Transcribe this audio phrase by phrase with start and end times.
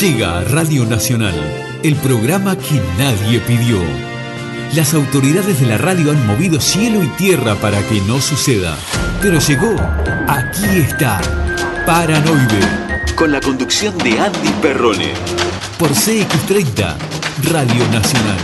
[0.00, 1.34] Llega a Radio Nacional
[1.82, 3.76] el programa que nadie pidió.
[4.74, 8.78] Las autoridades de la radio han movido cielo y tierra para que no suceda.
[9.20, 9.76] Pero llegó.
[10.26, 11.20] Aquí está.
[11.84, 12.60] Paranoide.
[13.14, 15.12] Con la conducción de Andy Perrone.
[15.78, 16.94] Por CX30,
[17.42, 18.38] Radio Nacional.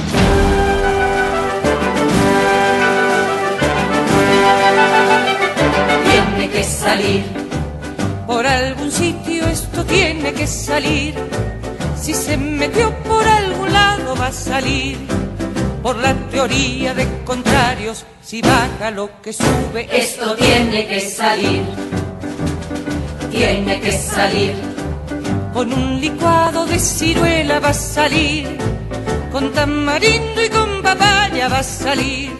[6.05, 7.46] Tiene que salir.
[8.27, 11.15] Por algún sitio esto tiene que salir.
[12.01, 14.99] Si se metió por algún lado va a salir.
[15.83, 21.63] Por la teoría de contrarios, si baja lo que sube, esto tiene que salir.
[23.31, 24.55] Tiene que salir.
[25.53, 28.59] Con un licuado de ciruela va a salir.
[29.31, 32.36] Con tamarindo y con papaya va a salir.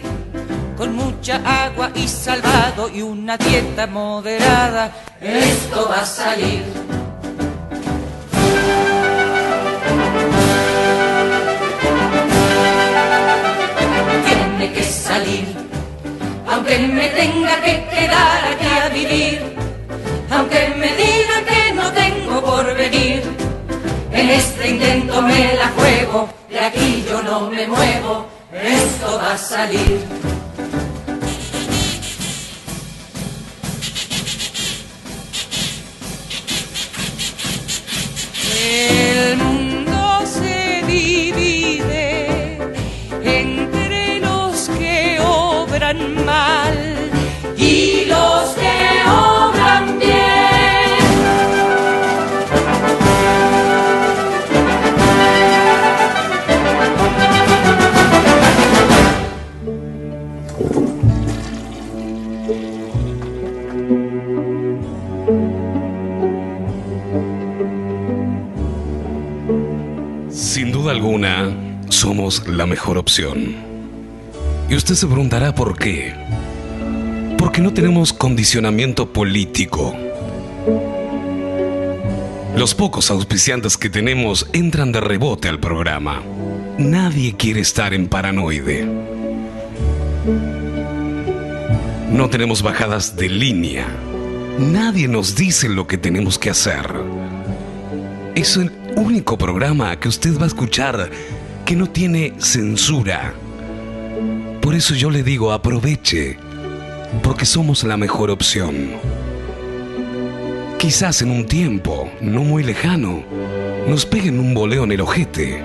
[0.77, 6.63] Con mucha agua y salvado y una dieta moderada, esto va a salir.
[14.23, 15.45] Tiene que salir,
[16.47, 19.55] aunque me tenga que quedar aquí a vivir,
[20.29, 23.23] aunque me digan que no tengo por venir.
[24.11, 29.37] En este intento me la juego, de aquí yo no me muevo, esto va a
[29.39, 30.36] salir.
[38.69, 42.57] El mundo se divide
[43.23, 47.09] entre los que obran mal
[47.55, 49.36] y los que obran
[70.89, 71.55] alguna,
[71.89, 73.55] somos la mejor opción.
[74.69, 76.13] Y usted se preguntará por qué.
[77.37, 79.95] Porque no tenemos condicionamiento político.
[82.55, 86.21] Los pocos auspiciantes que tenemos entran de rebote al programa.
[86.77, 88.85] Nadie quiere estar en paranoide.
[92.11, 93.85] No tenemos bajadas de línea.
[94.59, 96.85] Nadie nos dice lo que tenemos que hacer.
[98.33, 101.09] Es el único programa que usted va a escuchar
[101.65, 103.33] que no tiene censura.
[104.61, 106.37] Por eso yo le digo, aproveche,
[107.21, 108.91] porque somos la mejor opción.
[110.79, 113.23] Quizás en un tiempo, no muy lejano,
[113.87, 115.63] nos peguen un boleo en el ojete.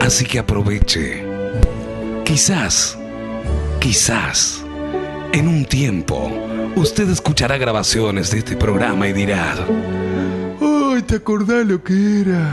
[0.00, 1.24] Así que aproveche.
[2.24, 2.96] Quizás,
[3.80, 4.64] quizás,
[5.32, 6.30] en un tiempo,
[6.76, 10.07] usted escuchará grabaciones de este programa y dirá, ¡Ay,
[11.08, 12.52] te acordás lo que era!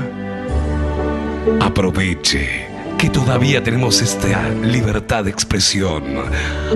[1.59, 2.67] Aproveche
[2.97, 6.03] que todavía tenemos esta libertad de expresión.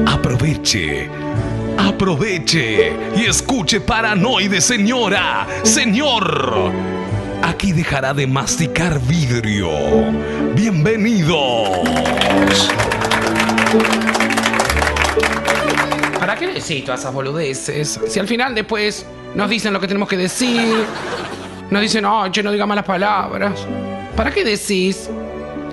[0.05, 1.09] Aproveche.
[1.77, 6.73] Aproveche y escuche Paranoide, señora, señor.
[7.41, 9.71] Aquí dejará de masticar vidrio.
[10.53, 11.69] Bienvenidos.
[16.19, 18.01] ¿Para qué decís todas esas boludeces?
[18.09, 20.85] Si al final después nos dicen lo que tenemos que decir,
[21.71, 23.65] nos dicen, oh, che, no diga malas palabras.
[24.15, 25.09] ¿Para qué decís?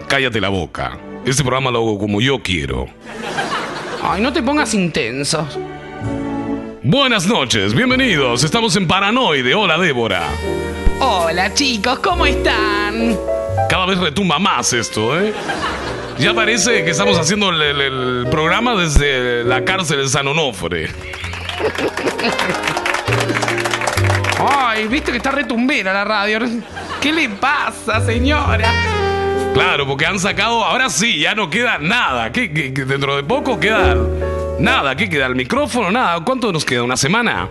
[0.09, 0.99] Cállate la boca.
[1.25, 2.87] Este programa lo hago como yo quiero.
[4.03, 5.59] Ay, no te pongas intensos.
[6.83, 8.45] Buenas noches, bienvenidos.
[8.45, 9.55] Estamos en Paranoide.
[9.55, 10.23] Hola, Débora.
[11.01, 13.17] Hola chicos, ¿cómo están?
[13.69, 15.33] Cada vez retumba más esto, ¿eh?
[16.19, 20.89] Ya parece que estamos haciendo el, el- el programa desde la cárcel de San Onofre.
[24.39, 26.41] Ay, viste que está retumbera la radio.
[27.01, 28.71] ¿Qué le pasa, señora?
[29.55, 32.31] Claro, porque han sacado, ahora sí, ya no queda nada.
[32.33, 33.97] ¿Qué, qué- qué- dentro de poco queda
[34.59, 34.95] nada.
[34.97, 35.27] ¿Qué queda?
[35.27, 35.91] ¿El micrófono?
[35.91, 36.21] Nada.
[36.25, 36.83] ¿Cuánto nos queda?
[36.83, 37.49] ¿Una semana?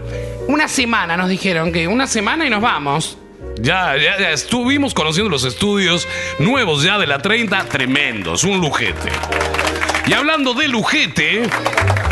[0.48, 3.18] Una semana nos dijeron que una semana y nos vamos.
[3.58, 6.08] Ya, ya, ya estuvimos conociendo los estudios
[6.40, 9.10] nuevos ya de la 30, tremendos, un lujete.
[10.08, 11.44] Y hablando de lujete,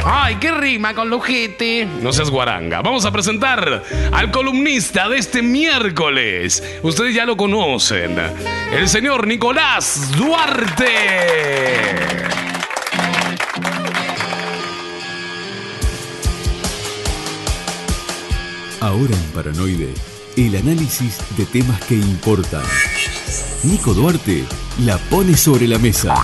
[0.06, 1.88] Ay, qué rima con lujete.
[2.02, 6.62] no seas guaranga, vamos a presentar al columnista de este miércoles.
[6.82, 8.18] Ustedes ya lo conocen,
[8.74, 10.88] el señor Nicolás Duarte.
[18.82, 19.94] Ahora en Paranoide,
[20.36, 22.64] el análisis de temas que importan.
[23.64, 24.44] Nico Duarte
[24.80, 26.16] la pone sobre la mesa,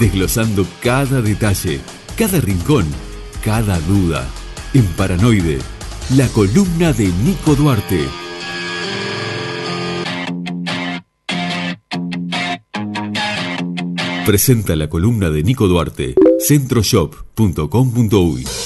[0.00, 1.80] desglosando cada detalle,
[2.16, 2.86] cada rincón,
[3.44, 4.26] cada duda.
[4.74, 5.58] En Paranoide,
[6.16, 8.08] la columna de Nico Duarte.
[14.24, 18.65] Presenta la columna de Nico Duarte, centroshop.com.uy.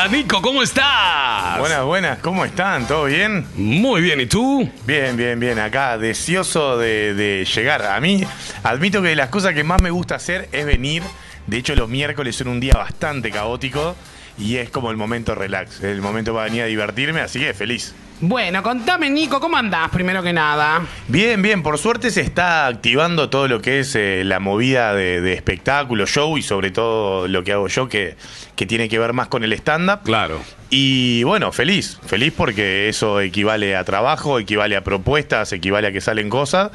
[0.00, 1.58] Hola Nico, ¿cómo estás?
[1.58, 2.86] Buenas, buenas, ¿cómo están?
[2.86, 3.44] ¿Todo bien?
[3.56, 4.70] Muy bien, ¿y tú?
[4.86, 5.58] Bien, bien, bien.
[5.58, 7.84] Acá, deseoso de, de llegar.
[7.84, 8.22] A mí,
[8.62, 11.02] admito que de las cosas que más me gusta hacer es venir.
[11.48, 13.96] De hecho, los miércoles son un día bastante caótico
[14.38, 17.94] y es como el momento relax, el momento para venir a divertirme, así que feliz.
[18.20, 20.82] Bueno, contame, Nico, ¿cómo andás primero que nada?
[21.06, 25.20] Bien, bien, por suerte se está activando todo lo que es eh, la movida de,
[25.20, 28.16] de espectáculo, show y sobre todo lo que hago yo que,
[28.56, 30.00] que tiene que ver más con el stand-up.
[30.02, 30.40] Claro.
[30.68, 36.00] Y bueno, feliz, feliz porque eso equivale a trabajo, equivale a propuestas, equivale a que
[36.00, 36.72] salen cosas.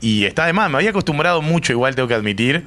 [0.00, 2.64] Y está de más, me había acostumbrado mucho, igual tengo que admitir,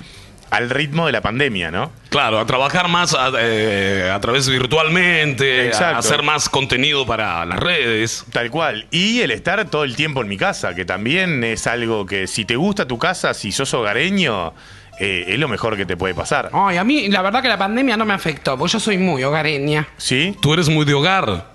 [0.50, 1.92] al ritmo de la pandemia, ¿no?
[2.10, 7.60] Claro, a trabajar más a, eh, a través virtualmente, a hacer más contenido para las
[7.60, 8.26] redes.
[8.32, 8.88] Tal cual.
[8.92, 12.46] Y el estar todo el tiempo en mi casa, que también es algo que si
[12.46, 14.54] te gusta tu casa, si sos hogareño,
[15.00, 16.50] eh, es lo mejor que te puede pasar.
[16.54, 19.24] Ay, a mí la verdad que la pandemia no me afectó, porque yo soy muy
[19.24, 19.88] hogareña.
[19.98, 20.36] ¿Sí?
[20.42, 21.46] Tú eres muy de hogar.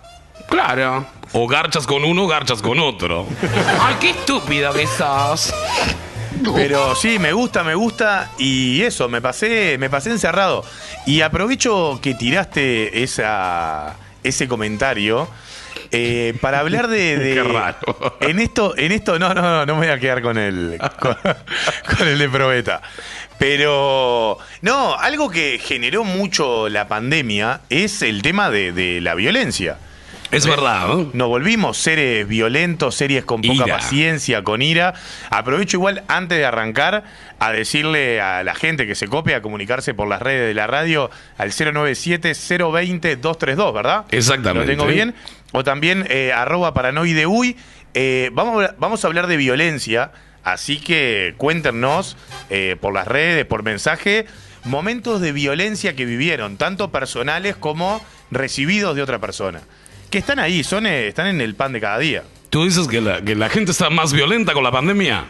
[0.49, 1.07] Claro.
[1.33, 3.27] O garchas con uno, garchas con otro.
[3.81, 5.53] Ay, qué estúpido que sos.
[6.55, 8.31] Pero sí, me gusta, me gusta.
[8.39, 10.65] Y eso, me pasé, me pasé encerrado.
[11.07, 15.29] Y aprovecho que tiraste esa, ese comentario.
[15.91, 18.17] eh, para hablar de, de- Qué raro.
[18.21, 21.17] en esto en esto no no no no me voy a quedar con el con,
[21.99, 22.81] con el de probeta
[23.39, 29.77] pero no algo que generó mucho la pandemia es el tema de, de la violencia
[30.33, 31.11] Es verdad, ¿no?
[31.13, 33.77] nos volvimos seres violentos, series con poca Ira.
[33.77, 34.95] paciencia, con ira.
[35.31, 37.05] Aprovecho igual antes de arrancar
[37.39, 40.67] a decirle a la gente que se copie a comunicarse por las redes de la
[40.67, 44.05] radio al 097-020-232, ¿verdad?
[44.11, 44.67] Exactamente.
[44.67, 45.15] ¿Lo tengo bien?
[45.53, 47.57] O también eh, arroba paranoideuy.
[47.95, 50.13] Eh, vamos, a- vamos a hablar de violencia,
[50.45, 52.17] así que cuéntenos
[52.51, 54.25] eh, por las redes, por mensaje,
[54.65, 59.61] momentos de violencia que vivieron, tanto personales como recibidos de otra persona.
[60.13, 62.23] Que están ahí, son, eh, están en el pan de cada día.
[62.51, 65.25] Tú dices que la, que la gente está más violenta con la pandemia.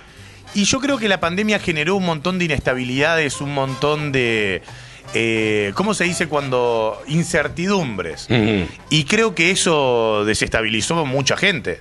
[0.54, 4.60] Y yo creo que la pandemia generó un montón de inestabilidades, un montón de...
[5.14, 7.00] eh, ¿Cómo se dice cuando?
[7.06, 8.26] Incertidumbres.
[8.90, 11.80] Y creo que eso desestabilizó a mucha gente.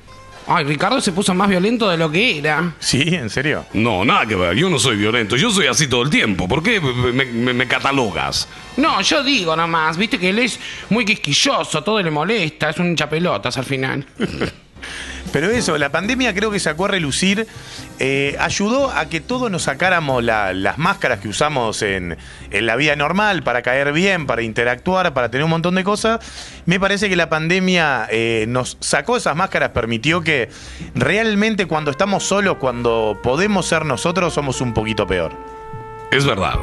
[0.53, 2.73] Ay, Ricardo se puso más violento de lo que era.
[2.79, 3.01] ¿Sí?
[3.01, 3.65] ¿En serio?
[3.73, 4.55] No, nada que ver.
[4.55, 5.35] Yo no soy violento.
[5.37, 6.47] Yo soy así todo el tiempo.
[6.47, 8.47] ¿Por qué me, me- me catalogas?
[8.77, 10.59] No, yo digo nomás, viste que él es
[10.89, 14.05] muy quisquilloso, todo le molesta, es un hinchapelotas al final.
[15.31, 17.47] Pero eso, la pandemia creo que sacó a relucir,
[17.99, 22.17] eh, ayudó a que todos nos sacáramos la- las máscaras que usamos en,
[22.51, 26.19] en la vida normal para caer bien, para interactuar, para tener un montón de cosas.
[26.65, 30.49] Me parece que la pandemia eh, nos sacó esas máscaras, permitió que
[30.95, 35.31] realmente cuando estamos solos, cuando podemos ser nosotros, somos un poquito peor.
[36.11, 36.55] Es verdad.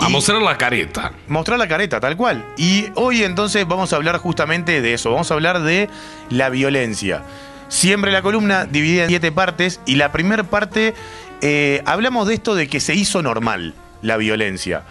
[0.00, 1.12] A mostrar la careta.
[1.28, 2.44] Mostrar la careta, tal cual.
[2.56, 5.10] Y hoy entonces vamos a hablar justamente de eso.
[5.10, 5.90] Vamos a hablar de
[6.30, 7.22] la violencia.
[7.72, 9.80] Siempre la columna dividida en siete partes.
[9.86, 10.92] Y la primera parte,
[11.40, 14.82] eh, hablamos de esto de que se hizo normal la violencia.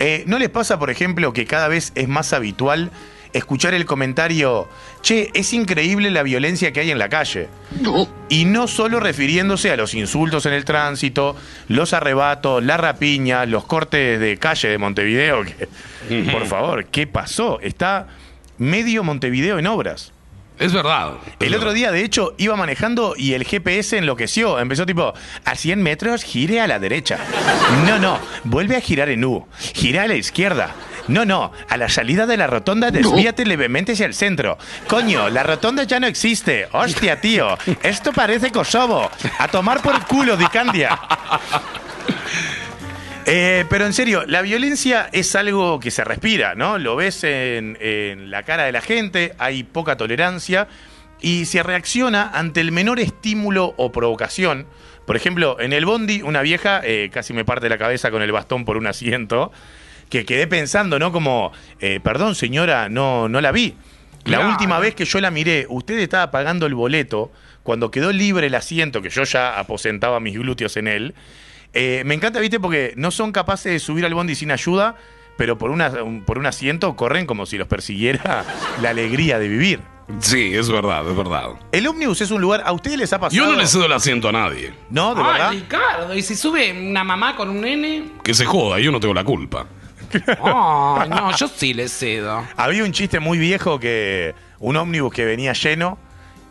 [0.00, 2.90] Eh, ¿No les pasa, por ejemplo, que cada vez es más habitual
[3.32, 4.68] escuchar el comentario,
[5.00, 7.48] che, es increíble la violencia que hay en la calle?
[8.28, 11.36] Y no solo refiriéndose a los insultos en el tránsito,
[11.68, 15.68] los arrebatos, la rapiña, los cortes de calle de Montevideo, que,
[16.32, 17.60] por favor, ¿qué pasó?
[17.60, 18.08] Está
[18.58, 20.13] medio Montevideo en obras.
[20.58, 21.14] Es verdad.
[21.40, 24.58] Es El otro día, de hecho, iba manejando y el GPS enloqueció.
[24.58, 25.12] Empezó tipo,
[25.44, 27.18] a 100 metros, gire a la derecha.
[27.86, 29.46] No, no, vuelve a girar en U.
[29.74, 30.74] Gira a la izquierda.
[31.08, 34.56] No, no, a la salida de la rotonda desvíate levemente hacia el centro.
[34.88, 36.68] Coño, la rotonda ya no existe.
[36.72, 39.10] Hostia, tío, esto parece Kosovo.
[39.38, 40.98] A tomar por culo, Dicandia.
[43.26, 46.78] Eh, pero en serio, la violencia es algo que se respira, ¿no?
[46.78, 50.68] Lo ves en, en la cara de la gente, hay poca tolerancia
[51.22, 54.66] y se reacciona ante el menor estímulo o provocación.
[55.06, 58.30] Por ejemplo, en el bondi, una vieja eh, casi me parte la cabeza con el
[58.30, 59.52] bastón por un asiento,
[60.10, 61.10] que quedé pensando, ¿no?
[61.10, 61.50] Como,
[61.80, 63.74] eh, perdón señora, no, no la vi.
[64.26, 64.48] La Claro.
[64.52, 68.54] última vez que yo la miré, usted estaba pagando el boleto, cuando quedó libre el
[68.54, 71.14] asiento, que yo ya aposentaba mis glúteos en él,
[71.74, 74.96] eh, me encanta, viste, porque no son capaces de subir al bondi sin ayuda,
[75.36, 78.44] pero por, una, un- por un asiento corren como si los persiguiera
[78.82, 79.80] la alegría de vivir.
[80.20, 81.48] Sí, es verdad, es verdad.
[81.72, 83.42] El ómnibus es un lugar, ¿a ustedes les ha pasado?
[83.42, 84.74] Yo no le cedo el asiento a nadie.
[84.90, 85.50] No, de Ay, verdad.
[85.52, 88.04] Ricardo, y si sube una mamá con un nene.
[88.22, 89.66] Que se joda, yo no tengo la culpa.
[90.12, 92.46] Ay, no, yo sí le cedo.
[92.56, 95.98] Había un chiste muy viejo que un ómnibus que venía lleno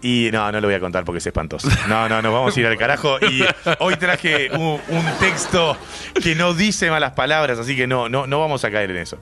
[0.03, 1.67] Y no, no lo voy a contar porque es espantoso.
[1.87, 3.17] No, no, nos vamos a ir al carajo.
[3.21, 3.43] Y
[3.79, 5.77] hoy traje un, un texto
[6.21, 9.17] que no dice malas palabras, así que no, no, no vamos a caer en eso.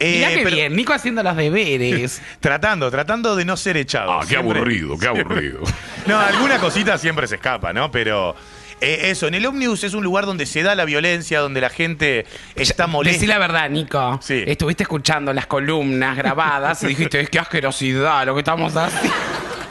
[0.00, 2.20] Mirá Eh, qué pero- bien, Nico haciendo los deberes.
[2.40, 4.12] Tratando, tratando de no ser echado.
[4.12, 5.60] Ah, qué Siempre- aburrido, qué aburrido.
[6.06, 7.90] No, alguna cosita siempre se escapa, ¿no?
[7.92, 8.34] Pero
[8.80, 11.70] eh, eso, en el ómnibus es un lugar donde se da la violencia, donde la
[11.70, 13.14] gente está molesta.
[13.16, 14.18] Decí la verdad, Nico.
[14.22, 14.42] Sí.
[14.46, 19.16] Estuviste escuchando las columnas grabadas y dijiste, es que asquerosidad lo que estamos haciendo.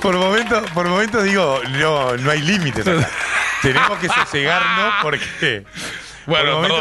[0.01, 3.09] Por momentos, por momentos digo, no, no hay límites acá.
[3.61, 5.65] Tenemos que sosegarnos porque.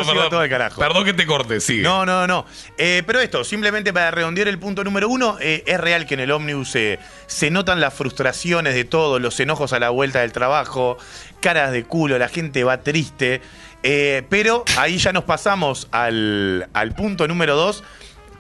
[0.05, 0.81] Se iba todo al carajo.
[0.81, 1.83] Perdón que te corte, sigue.
[1.83, 2.47] No, no, no.
[2.77, 6.21] Eh, pero esto, simplemente para redondear el punto número uno, eh, es real que en
[6.21, 10.33] el ómnibus eh, se notan las frustraciones de todos, los enojos a la vuelta del
[10.33, 10.99] trabajo,
[11.41, 13.41] caras de culo, la gente va triste.
[13.83, 17.85] eh, pero ahí ya nos pasamos al, al punto número dos,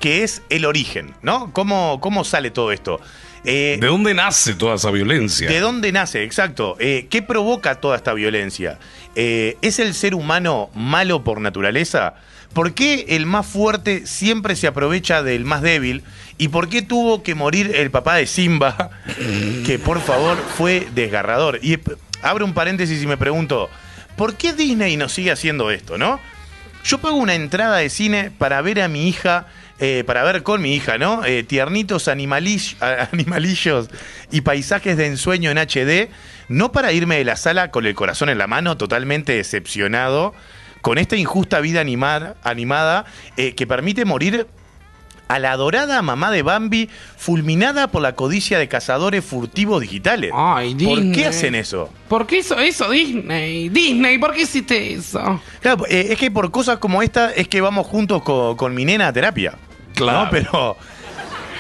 [0.01, 1.53] que es el origen, ¿no?
[1.53, 3.01] ¿Cómo, cómo sale todo esto?
[3.51, 5.49] Eh, ¿De dónde nace toda esa violencia?
[5.49, 6.23] ¿De dónde nace?
[6.23, 6.77] Exacto.
[6.79, 8.79] Eh, ¿Qué provoca toda esta violencia?
[9.15, 12.17] Eh, ¿Es el ser humano malo por naturaleza?
[12.53, 16.05] ¿Por qué el más fuerte siempre se aprovecha del más débil?
[16.37, 18.91] ¿Y por qué tuvo que morir el papá de Simba?
[19.65, 21.59] Que por favor fue desgarrador.
[21.63, 21.79] Y
[22.21, 23.71] abro un paréntesis y me pregunto,
[24.17, 26.21] ¿por qué Disney nos sigue haciendo esto, no?
[26.85, 29.47] Yo pago una entrada de cine para ver a mi hija,
[29.81, 31.25] eh, para ver con mi hija, ¿no?
[31.25, 32.09] Eh, tiernitos
[33.13, 33.89] animalillos
[34.31, 36.09] y paisajes de ensueño en HD,
[36.49, 40.35] no para irme de la sala con el corazón en la mano, totalmente decepcionado,
[40.81, 43.05] con esta injusta vida animar- animada
[43.37, 44.47] eh, que permite morir
[45.29, 50.31] a la adorada mamá de Bambi, fulminada por la codicia de cazadores furtivos digitales.
[50.35, 51.93] Ay, ¿Por qué hacen eso?
[52.09, 53.69] ¿Por qué hizo eso Disney?
[53.69, 55.43] Disney, ¿por qué hiciste eso?
[55.61, 58.87] Claro, eh, es que por cosas como esta es que vamos juntos con, con mi
[58.87, 59.53] nena a terapia.
[59.99, 60.25] Claro.
[60.25, 60.31] ¿no?
[60.31, 60.77] Pero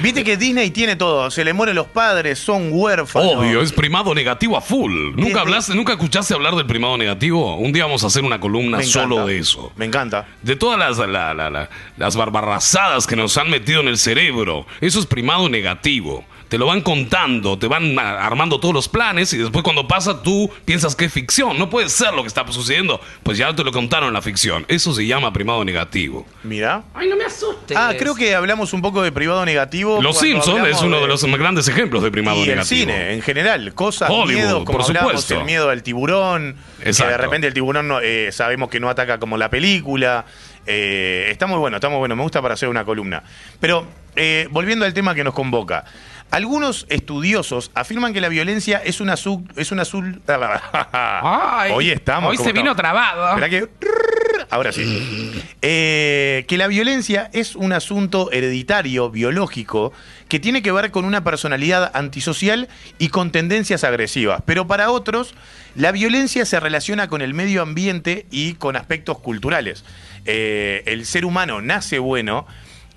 [0.00, 1.30] viste que Disney tiene todo.
[1.30, 3.34] Se le mueren los padres, son huérfanos.
[3.36, 5.14] Obvio, es primado negativo a full.
[5.16, 7.56] ¿Nunca hablaste, nunca escuchaste hablar del primado negativo?
[7.56, 9.72] Un día vamos a hacer una columna solo de eso.
[9.76, 10.26] Me encanta.
[10.42, 14.66] De todas las, la- la- la- las barbarrazadas que nos han metido en el cerebro.
[14.80, 16.24] Eso es primado negativo.
[16.48, 20.22] Te lo van contando, te van a- armando todos los planes y después cuando pasa
[20.22, 21.58] tú piensas que es ficción.
[21.58, 23.00] No puede ser lo que está sucediendo.
[23.22, 24.64] Pues ya te lo contaron en la ficción.
[24.68, 26.26] Eso se llama primado negativo.
[26.42, 26.84] Mira.
[26.94, 27.76] Ay, no me asustes.
[27.76, 30.00] Ah, creo que hablamos un poco de privado negativo.
[30.00, 32.80] Los Simpsons es uno de los grandes ejemplos de primado y el negativo.
[32.92, 35.40] cine, en general, cosas, Hollywood, miedo, como por hablábamos, supuesto.
[35.40, 39.18] el miedo al tiburón, que de repente el tiburón no- eh, sabemos que no ataca
[39.18, 40.24] como la película.
[40.66, 43.22] Eh, está muy bueno, está muy bueno, me gusta para hacer una columna.
[43.60, 43.86] Pero
[44.16, 45.84] eh, volviendo al tema que nos convoca,
[46.30, 50.20] algunos estudiosos afirman que la violencia es un azul, es un azul.
[51.72, 52.30] Hoy estamos.
[52.30, 52.76] Hoy ¿cómo se vino estamos?
[52.76, 53.48] trabado.
[53.48, 53.68] Que.
[54.50, 55.42] Ahora sí.
[55.60, 59.92] Eh, que la violencia es un asunto hereditario, biológico,
[60.28, 62.68] que tiene que ver con una personalidad antisocial
[62.98, 64.42] y con tendencias agresivas.
[64.46, 65.34] Pero para otros,
[65.74, 69.84] la violencia se relaciona con el medio ambiente y con aspectos culturales.
[70.24, 72.46] Eh, el ser humano nace bueno.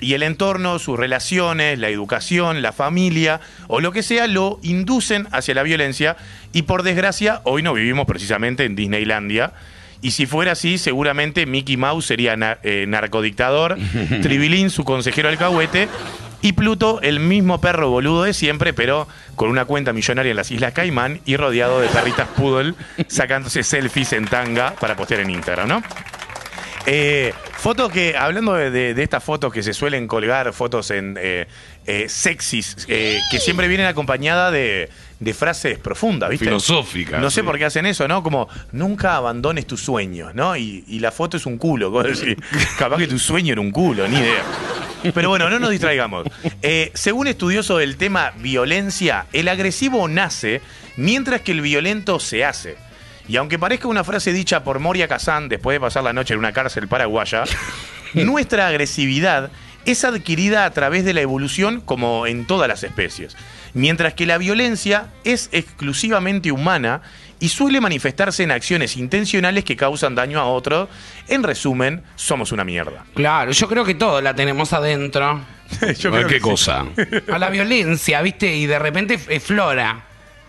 [0.02, 5.28] Y el entorno, sus relaciones, la educación, la familia o lo que sea lo inducen
[5.32, 6.18] hacia la violencia
[6.52, 9.54] y por desgracia hoy no vivimos precisamente en Disneylandia.
[10.02, 13.78] Y si fuera así, seguramente Mickey Mouse sería na- eh, narcodictador,
[14.24, 15.88] Tribilín su consejero alcahuete
[16.42, 20.50] y Pluto el mismo perro boludo de siempre, pero con una cuenta millonaria en las
[20.50, 22.74] Islas Caimán y rodeado de perritas poodle
[23.08, 25.84] sacándose selfies en tanga para postear en Instagram, ¿no?
[26.88, 31.16] Eh, fotos que, hablando de, de- de estas fotos que se suelen colgar, fotos en
[31.22, 31.48] eh,
[31.86, 36.46] eh, sexys, eh, que siempre vienen acompañadas de, de frases profundas, ¿viste?
[36.46, 37.46] Filosóficas, No sé sí.
[37.46, 38.24] por qué hacen eso, ¿no?
[38.24, 40.58] Como, nunca abandones tus sueños, ¿no?
[40.58, 41.92] Y, y la foto es un culo,
[42.80, 44.44] capaz que tu sueño era un culo, ni idea.
[45.14, 46.28] Pero bueno, no nos distraigamos.
[46.62, 50.62] Eh, según estudiosos del tema violencia, el agresivo nace
[50.96, 52.76] mientras que el violento se hace.
[53.28, 56.40] Y aunque parezca una frase dicha por Moria Kazan después de pasar la noche en
[56.40, 57.44] una cárcel paraguaya,
[58.14, 59.52] nuestra agresividad
[59.86, 63.36] es adquirida a través de la evolución como en todas las especies,
[63.74, 67.02] mientras que la violencia es exclusivamente humana
[67.40, 70.90] y suele manifestarse en acciones intencionales que causan daño a otros.
[71.28, 73.06] En resumen, somos una mierda.
[73.16, 75.42] Claro, yo creo que todo la tenemos adentro.
[76.00, 76.42] Yo creo ¿Qué que sí.
[76.42, 76.86] cosa?
[77.32, 78.54] A la violencia, ¿viste?
[78.54, 80.04] Y de repente eh, flora.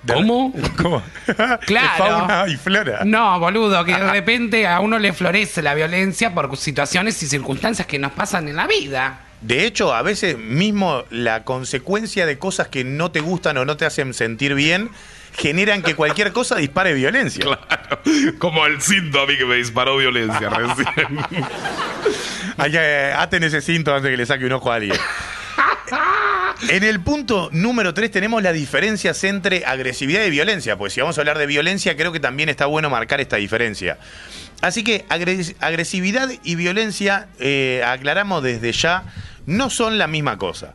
[0.06, 0.52] ¿Cómo?
[0.76, 1.02] ¿Cómo?
[1.66, 2.04] Claro.
[2.04, 3.00] Fauna y flora.
[3.04, 7.86] No, boludo, que de repente a uno le florece la violencia por situaciones y circunstancias
[7.86, 9.20] que nos pasan en la vida.
[9.40, 13.76] De hecho, a veces mismo la consecuencia de cosas que no te gustan o no
[13.76, 14.90] te hacen sentir bien
[15.36, 17.44] generan que cualquier cosa dispare violencia.
[17.62, 21.18] Claro, como el cinto a mí que me disparó violencia recién.
[22.56, 24.96] Hay que aten ese cinto antes que le saque un ojo a alguien.
[26.68, 30.76] En el punto número 3 tenemos las diferencias entre agresividad y violencia.
[30.78, 33.98] Pues si vamos a hablar de violencia, creo que también está bueno marcar esta diferencia.
[34.60, 39.02] Así que agres- agresividad y violencia, eh, aclaramos desde ya,
[39.44, 40.74] no son la misma cosa.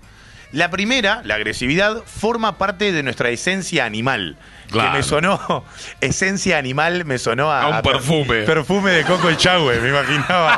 [0.52, 4.38] La primera, la agresividad, forma parte de nuestra esencia animal.
[4.72, 4.92] Claro.
[4.92, 5.64] Que me sonó,
[6.02, 8.44] esencia animal, me sonó a, A un perfume.
[8.44, 10.56] Perfume de Coco el Chagüe, me imaginaba.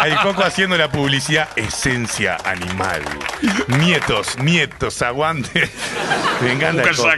[0.00, 3.02] Al Coco haciendo la publicidad, esencia animal.
[3.78, 5.70] Nietos, nietos, aguante.
[6.42, 7.16] Me encanta el Coco.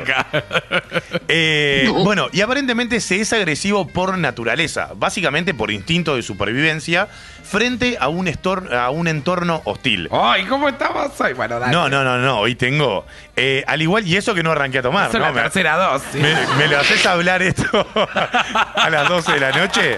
[1.28, 7.08] Eh, bueno, y aparentemente se es agresivo por naturaleza, básicamente por instinto de supervivencia,
[7.50, 10.08] frente a un, estor- a un entorno hostil.
[10.12, 11.32] Ay, ¿cómo estabas hoy?
[11.32, 11.72] Bueno, dale.
[11.72, 13.06] No, no, no, no, hoy tengo.
[13.36, 15.08] eh, al igual, y eso que no arranqué a tomar.
[15.08, 15.26] Esa es ¿no?
[15.28, 16.14] la Me- tercera dosis.
[16.14, 17.86] me, me lo haces hablar esto
[18.74, 19.96] a las 12 de la noche,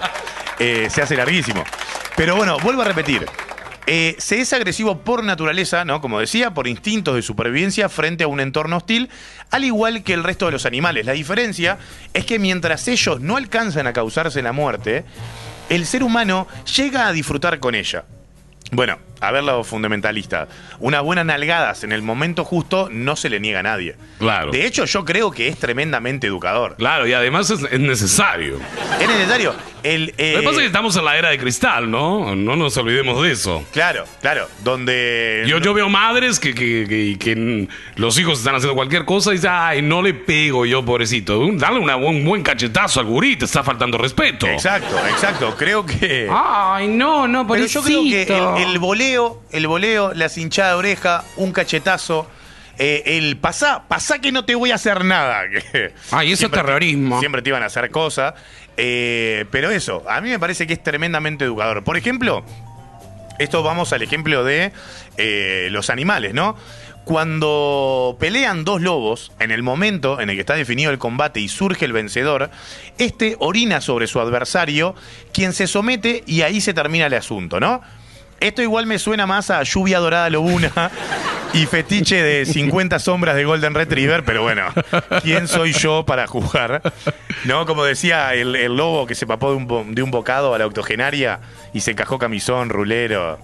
[0.59, 1.63] eh, se hace larguísimo.
[2.15, 3.25] Pero bueno, vuelvo a repetir.
[3.87, 6.01] Eh, se es agresivo por naturaleza, ¿no?
[6.01, 9.09] Como decía, por instintos de supervivencia frente a un entorno hostil,
[9.49, 11.05] al igual que el resto de los animales.
[11.05, 11.77] La diferencia
[12.13, 15.03] es que mientras ellos no alcanzan a causarse la muerte,
[15.71, 18.03] el ser humano llega a disfrutar con ella.
[18.73, 20.47] Bueno, a ver lo fundamentalista.
[20.79, 23.95] Unas buenas nalgadas en el momento justo no se le niega a nadie.
[24.19, 24.51] Claro.
[24.51, 26.75] De hecho, yo creo que es tremendamente educador.
[26.77, 28.57] Claro, y además es, es necesario.
[28.99, 29.53] Es necesario.
[29.83, 32.35] El, eh, Lo que pasa es que estamos en la era de cristal, ¿no?
[32.35, 33.63] No nos olvidemos de eso.
[33.71, 34.47] Claro, claro.
[34.63, 35.43] Donde.
[35.47, 39.35] Yo, yo veo madres que, que, que- que, los hijos están haciendo cualquier cosa y
[39.35, 41.39] dicen, ay, no le pego yo, pobrecito.
[41.39, 44.45] Un- Dale una- un buen cachetazo al gurí, te está faltando respeto.
[44.47, 45.55] Exacto, exacto.
[45.57, 46.29] Creo que.
[46.31, 48.79] Ay, no, no, Pero yo creo que el, el
[49.17, 52.27] voleo, el voleo, la cinchada de oreja, un cachetazo.
[52.77, 55.43] eh, el pasá, pasá que no te voy a hacer nada.
[56.11, 57.19] Ay, eso es te- terrorismo.
[57.19, 58.33] siempre te iban a hacer cosas.
[58.77, 61.83] eh, pero eso, a mí me parece que es tremendamente educador.
[61.83, 62.43] Por ejemplo,
[63.39, 64.71] esto vamos al ejemplo de
[65.17, 66.55] eh, los animales, ¿no?
[67.03, 71.49] Cuando pelean dos lobos, en el momento en el que está definido el combate y
[71.49, 72.49] surge el vencedor,
[72.97, 74.95] este orina sobre su adversario,
[75.33, 77.81] quien se somete y ahí se termina el asunto, ¿no?
[78.41, 80.91] Esto igual me suena más a lluvia dorada lobuna
[81.53, 84.63] y fetiche de 50 sombras de Golden Retriever, pero bueno,
[85.21, 86.81] ¿quién soy yo para jugar?
[87.45, 87.67] ¿No?
[87.67, 90.65] Como decía el, el lobo que se papó de un, de un bocado a la
[90.65, 91.39] octogenaria
[91.71, 93.37] y se encajó camisón, rulero.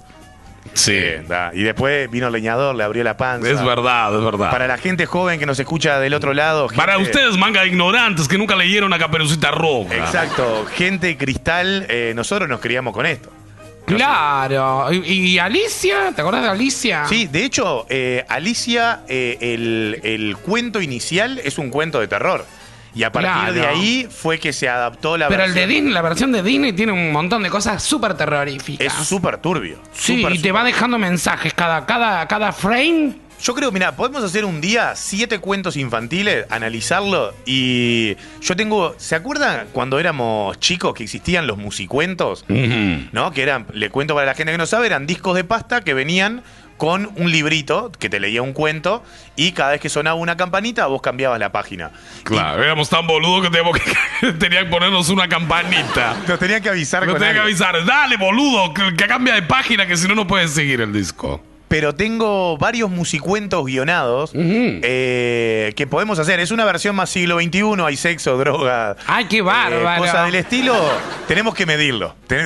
[0.74, 1.00] Sí.
[1.28, 1.52] Da.
[1.54, 3.50] Y después vino el leñador, le abrió la panza.
[3.50, 4.52] Es verdad, es verdad.
[4.52, 6.68] Para la gente joven que nos escucha del otro lado.
[6.76, 9.96] Para ustedes, manga de ignorantes que nunca leyeron a Caperucita Roja.
[9.96, 13.32] Exacto, gente cristal, eh, nosotros nos criamos con esto.
[13.96, 14.92] Claro.
[14.92, 14.98] ¿Y,
[15.34, 16.12] y Alicia?
[16.16, 17.06] ¿Te acordás de Alicia?
[17.08, 22.46] Sí, de hecho, eh, Alicia, eh, el, el cuento inicial es un cuento de terror.
[22.94, 23.54] Y a partir Claro.
[23.54, 25.76] de ahí fue que se adaptó la Pero el de versión.
[25.76, 28.88] Disney, la versión de Disney tiene un montón de cosas súper terroríficas.
[28.88, 29.78] Es súper turbio.
[29.94, 33.14] Sí, y te va dejando mensajes cada, cada, cada frame.
[33.42, 39.16] Yo creo, mira, podemos hacer un día siete cuentos infantiles, analizarlo y yo tengo, ¿se
[39.16, 42.46] acuerdan cuando éramos chicos que existían los musicuentos?
[42.48, 43.32] ¿No?
[43.32, 45.94] Que eran, le cuento para la gente que no sabe, eran discos de pasta que
[45.94, 46.42] venían
[46.78, 49.04] con un librito que te leía un cuento
[49.36, 51.92] y cada vez que sonaba una campanita vos cambiabas la página.
[52.24, 56.18] Claro, éramos tan boludos que teníamos que, tenían que ponernos una campanita.
[56.28, 59.86] Nos tenían que avisar Nos tenían que avisar, dale boludo, que, que cambia de página
[59.86, 61.44] que si no, no puedes seguir el disco.
[61.68, 66.40] Pero tengo varios musicuentos guionados eh, que podemos hacer.
[66.40, 68.96] Es una versión más siglo XXI, hay sexo, droga.
[69.06, 70.02] Ay, qué bárbaro.
[70.02, 70.74] Cosas del estilo,
[71.28, 72.16] tenemos que medirlo.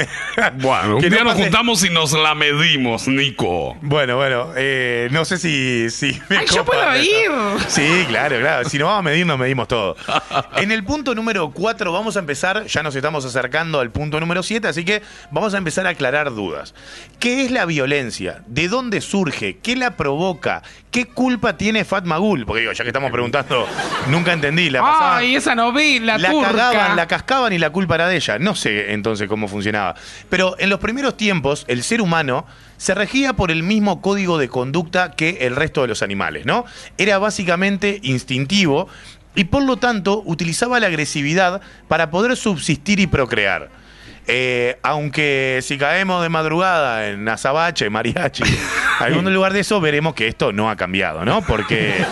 [0.60, 3.78] Bueno, un Que día no nos pase- juntamos y nos la medimos, Nico.
[3.82, 7.30] Bueno, bueno, eh, no sé si, si me Ay, yo puedo ir.
[7.68, 8.68] Sí, claro, claro.
[8.70, 9.96] Si nos vamos a medir, nos medimos todo.
[10.58, 14.42] En el punto número 4 vamos a empezar, ya nos estamos acercando al punto número
[14.44, 16.74] 7, así que vamos a empezar a aclarar dudas.
[17.20, 18.42] ¿Qué es la violencia?
[18.48, 19.11] ¿De dónde surge?
[19.62, 20.62] ¿Qué la provoca?
[20.90, 22.46] ¿Qué culpa tiene Fatma Gul?
[22.46, 23.68] Porque digo, ya que estamos preguntando,
[24.10, 24.70] nunca entendí.
[24.70, 26.52] La pasaban- Ay, esa novela la turca.
[26.52, 28.40] cagaban, la cascaban y la culpa era de ella.
[28.40, 29.96] No sé entonces cómo funcionaba.
[30.30, 32.46] Pero en los primeros tiempos, el ser humano
[32.78, 36.66] se regía por el mismo código de conducta que el resto de los animales, ¿no?
[36.98, 38.88] Era básicamente instintivo
[39.36, 43.70] y por lo tanto utilizaba la agresividad para poder subsistir y procrear.
[44.34, 48.44] Eh, aunque si caemos de madrugada en Azabache, Mariachi,
[49.00, 51.42] algún lugar de eso, veremos que esto no ha cambiado, ¿no?
[51.42, 52.06] Porque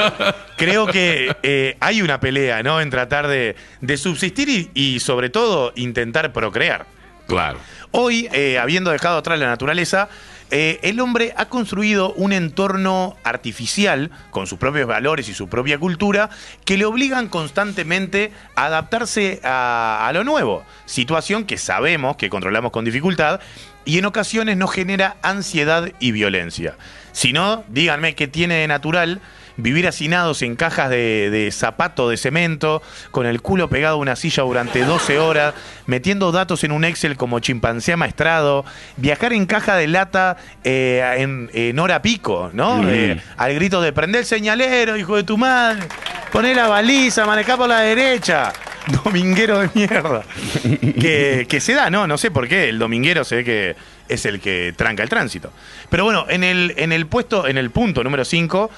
[0.56, 2.80] creo que eh, hay una pelea, ¿no?
[2.80, 6.86] En tratar de, de subsistir y, y, sobre todo, intentar procrear.
[7.26, 7.58] Claro.
[7.90, 10.08] Hoy, eh, habiendo dejado atrás la naturaleza,
[10.50, 15.78] eh, el hombre ha construido un entorno artificial con sus propios valores y su propia
[15.78, 16.30] cultura
[16.64, 22.70] que le obligan constantemente a adaptarse a, a lo nuevo, situación que sabemos que controlamos
[22.70, 23.40] con dificultad
[23.84, 26.76] y en ocasiones nos genera ansiedad y violencia.
[27.12, 29.20] Si no, díganme qué tiene de natural
[29.56, 34.16] vivir hacinados en cajas de, de zapato de cemento, con el culo pegado a una
[34.16, 35.54] silla durante 12 horas,
[35.86, 38.64] metiendo datos en un Excel como chimpancé amaestrado,
[38.96, 42.82] viajar en caja de lata eh, en, en hora pico, ¿no?
[42.82, 42.88] Mm.
[42.88, 45.86] Eh, al grito de prender el señalero, hijo de tu madre,
[46.32, 48.52] poné la baliza, manejá por la derecha.
[49.04, 50.22] Dominguero de mierda.
[51.00, 52.06] que, que se da, ¿no?
[52.06, 52.68] No sé por qué.
[52.68, 53.76] El dominguero se ve que
[54.08, 55.52] es el que tranca el tránsito.
[55.90, 58.70] Pero bueno, en el, en el puesto, en el punto número 5,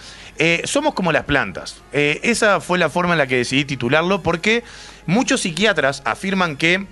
[0.64, 1.83] somos como las plantas.
[1.92, 4.62] Eh, esa fue la forma en la que decidí titularlo porque
[5.07, 6.87] muchos psiquiatras afirman que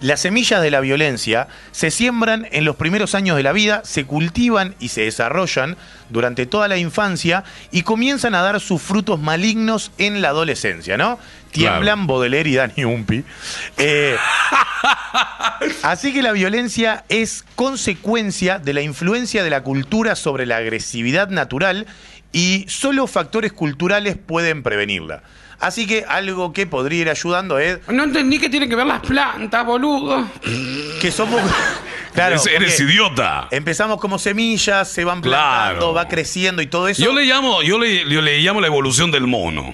[0.00, 4.04] las semillas de la violencia se siembran en los primeros años de la vida, se
[4.04, 5.76] cultivan y se desarrollan
[6.08, 7.42] durante toda la infancia
[7.72, 11.18] y comienzan a dar sus frutos malignos en la adolescencia, ¿no?
[11.50, 13.24] Tiemblan Baudelaire y Dani Umpi.
[13.78, 14.16] Eh,
[15.82, 21.28] así que la violencia es consecuencia de la influencia de la cultura sobre la agresividad
[21.28, 21.86] natural
[22.32, 25.22] y solo factores culturales pueden prevenirla.
[25.60, 29.00] Así que algo que podría ir ayudando es No entendí que tiene que ver las
[29.00, 30.26] plantas, boludo.
[31.00, 31.40] que somos.
[32.14, 33.46] Claro, Eres- idiota.
[33.52, 35.94] Empezamos como semillas, se van plantando, Claro.
[35.94, 37.00] va creciendo y todo eso.
[37.04, 39.72] Yo le llamo, yo le, yo le llamo la evolución del mono.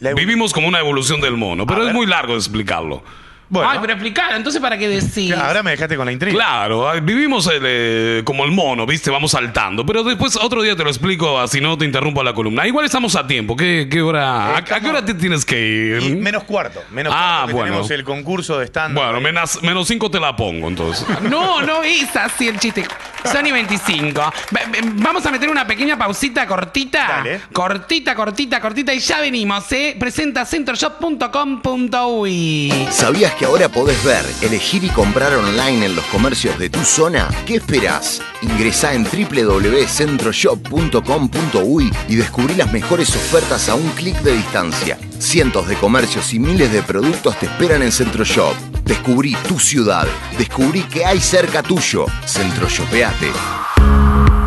[0.00, 1.94] Vivimos como una evolución del mono, pero A es ver.
[1.94, 3.04] muy largo de explicarlo.
[3.48, 5.32] Bueno, Ay, pero explicar, entonces ¿para qué decís?
[5.32, 6.34] ahora me dejaste con la intriga.
[6.34, 9.10] Claro, ah, vivimos el, eh, como el mono, ¿viste?
[9.10, 9.84] Vamos saltando.
[9.86, 12.66] Pero después otro día te lo explico, así no te interrumpo la columna.
[12.66, 13.54] Igual estamos a tiempo.
[13.56, 14.56] ¿Qué, qué hora?
[14.56, 16.02] ¿A, a qué hora te tienes que ir?
[16.02, 17.70] Y menos cuarto, menos Ah, cuarto bueno.
[17.72, 21.06] tenemos el concurso de stand Bueno, menos, menos cinco te la pongo, entonces.
[21.22, 22.84] No, no es así el chiste.
[23.24, 24.20] Sony 25.
[24.20, 24.62] Va- va-
[24.96, 27.06] Vamos a meter una pequeña pausita cortita.
[27.08, 27.40] Dale.
[27.52, 29.96] Cortita, cortita, cortita y ya venimos, ¿eh?
[29.98, 32.72] Presenta centroshop.com.uy.
[32.90, 37.28] ¿Sabías que ahora podés ver, elegir y comprar online en los comercios de tu zona?
[37.46, 38.22] ¿Qué esperás?
[38.42, 44.96] Ingresá en www.centroshop.com.uy y descubrí las mejores ofertas a un clic de distancia.
[45.18, 48.54] Cientos de comercios y miles de productos te esperan en Centroshop.
[48.84, 50.06] Descubrí tu ciudad.
[50.38, 52.06] Descubrí que hay cerca tuyo.
[52.26, 53.32] Centroshopeate.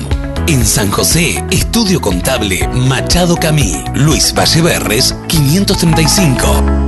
[0.49, 6.88] En San José, Estudio Contable Machado Camí, Luis Valleverres, 535.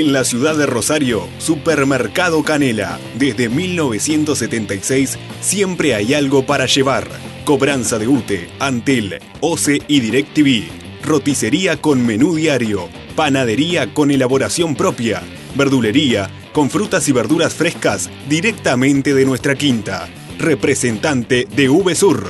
[0.00, 2.98] En la ciudad de Rosario, Supermercado Canela.
[3.18, 7.06] Desde 1976 siempre hay algo para llevar.
[7.44, 10.70] Cobranza de UTE, Antel, OCE y DirecTV.
[11.04, 12.88] Roticería con menú diario.
[13.14, 15.20] Panadería con elaboración propia.
[15.54, 20.08] Verdulería con frutas y verduras frescas directamente de nuestra quinta.
[20.38, 22.26] Representante de VSUR.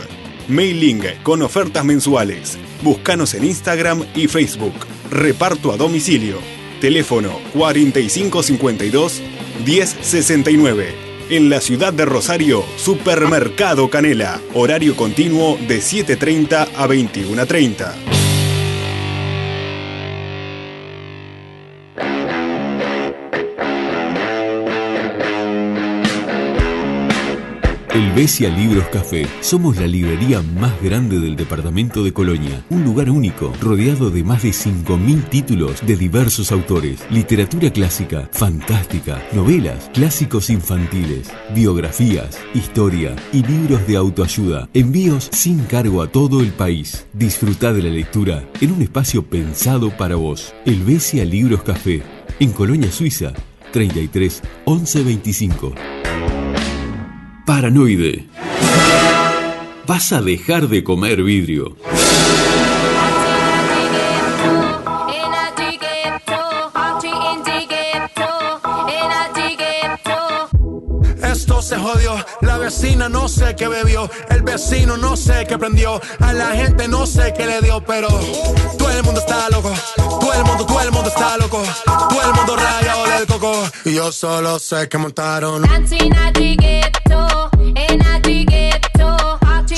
[0.48, 2.58] Mailing con ofertas mensuales.
[2.82, 4.74] Búscanos en Instagram y Facebook.
[5.08, 6.59] Reparto a domicilio.
[6.80, 9.22] Teléfono 4552
[9.64, 11.10] 1069.
[11.30, 14.40] En la ciudad de Rosario, Supermercado Canela.
[14.54, 18.19] Horario continuo de 7.30 a 21.30.
[27.92, 29.26] Helvecia Libros Café.
[29.40, 32.64] Somos la librería más grande del departamento de Colonia.
[32.70, 37.04] Un lugar único, rodeado de más de 5.000 títulos de diversos autores.
[37.10, 44.68] Literatura clásica, fantástica, novelas, clásicos infantiles, biografías, historia y libros de autoayuda.
[44.72, 47.06] Envíos sin cargo a todo el país.
[47.12, 50.54] Disfruta de la lectura en un espacio pensado para vos.
[50.64, 52.02] Helvecia Libros Café.
[52.38, 53.32] En Colonia Suiza,
[53.72, 55.74] 33 11 25.
[57.50, 58.28] Paranoide.
[59.84, 61.76] Vas a dejar de comer vidrio.
[71.24, 76.00] Esto se jodió, la vecina no sé qué bebió, el vecino no sé qué prendió,
[76.20, 78.06] a la gente no sé qué le dio, pero
[78.78, 82.32] todo el mundo está loco, todo el mundo, todo el mundo está loco, todo el
[82.32, 85.64] mundo rayado del coco, y yo solo sé que montaron.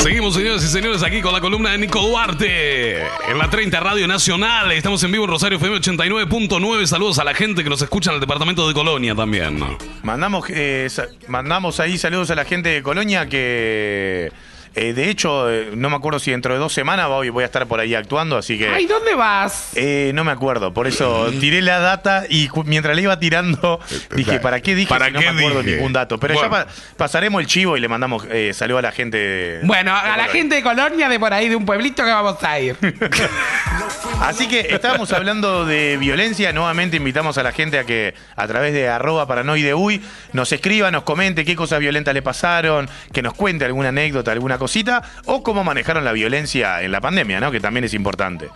[0.02, 4.08] Seguimos, señores y señores, aquí con la columna de Nico Duarte en la 30 Radio
[4.08, 4.72] Nacional.
[4.72, 6.86] Estamos en vivo en Rosario FM 89.9.
[6.86, 9.64] Saludos a la gente que nos escucha en el departamento de Colonia también.
[10.02, 10.88] Mandamos, eh,
[11.28, 14.32] mandamos ahí saludos a la gente de Colonia que,
[14.74, 17.46] eh, de hecho, eh, no me acuerdo si dentro de dos semanas voy, voy a
[17.46, 18.68] estar por ahí actuando, así que...
[18.68, 19.70] Ay, ¿dónde vas?
[19.74, 23.80] Eh, no me acuerdo, por eso tiré la data y cu- mientras le iba tirando
[24.16, 25.76] dije, ¿para qué dije ¿Para si no qué me acuerdo dije?
[25.76, 26.18] ningún dato?
[26.18, 29.60] Pero ya pa- pasaremos el chivo y le mandamos eh, saludo a la gente.
[29.64, 32.58] Bueno, a la gente de Colonia, de por ahí, de un pueblito que vamos a
[32.60, 32.76] ir.
[34.22, 36.52] Así que estábamos hablando de violencia.
[36.52, 40.00] Nuevamente invitamos a la gente a que a través de arroba paranoideuy
[40.32, 44.58] nos escriba, nos comente qué cosas violentas le pasaron, que nos cuente alguna anécdota, alguna
[44.58, 47.50] cosita, o cómo manejaron la violencia en la pandemia, ¿no?
[47.50, 48.48] Que también es importante.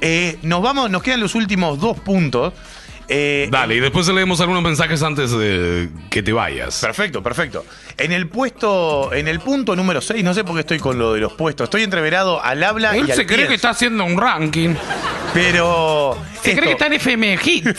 [0.00, 2.52] Eh, nos vamos, nos quedan los últimos dos puntos.
[3.08, 6.80] Eh, Dale, y después leemos algunos mensajes antes de que te vayas.
[6.80, 7.64] Perfecto, perfecto.
[7.98, 11.12] En el puesto, en el punto número 6, no sé por qué estoy con lo
[11.12, 13.70] de los puestos, estoy entreverado al habla Él y al se cree pienso, que está
[13.70, 14.74] haciendo un ranking.
[15.34, 16.16] Pero.
[16.42, 17.66] Se esto, cree que está en FM Hit.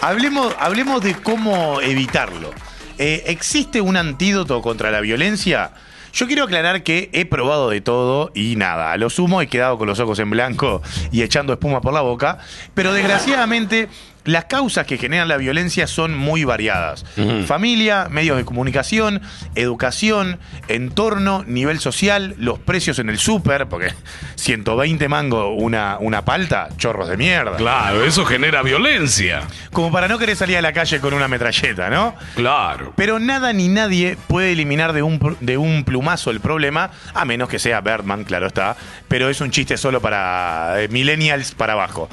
[0.00, 2.50] hablemos, hablemos de cómo evitarlo.
[2.98, 5.72] Eh, ¿Existe un antídoto contra la violencia?
[6.16, 9.76] Yo quiero aclarar que he probado de todo y nada, a lo sumo he quedado
[9.76, 10.80] con los ojos en blanco
[11.12, 12.38] y echando espuma por la boca,
[12.72, 13.90] pero desgraciadamente
[14.26, 17.04] las causas que generan la violencia son muy variadas.
[17.46, 19.22] Familia, medios de comunicación,
[19.54, 23.92] educación, entorno, nivel social, los precios en el súper, porque
[24.34, 27.56] 120 mango una, una palta, chorros de mierda.
[27.56, 29.42] Claro, eso genera violencia.
[29.72, 32.14] Como para no querer salir a la calle con una metralleta, ¿no?
[32.34, 32.92] Claro.
[32.96, 37.48] Pero nada ni nadie puede eliminar de un, de un plumazo el problema, a menos
[37.48, 38.76] que sea Birdman, claro está.
[39.08, 42.08] Pero es un chiste solo para eh, millennials para abajo.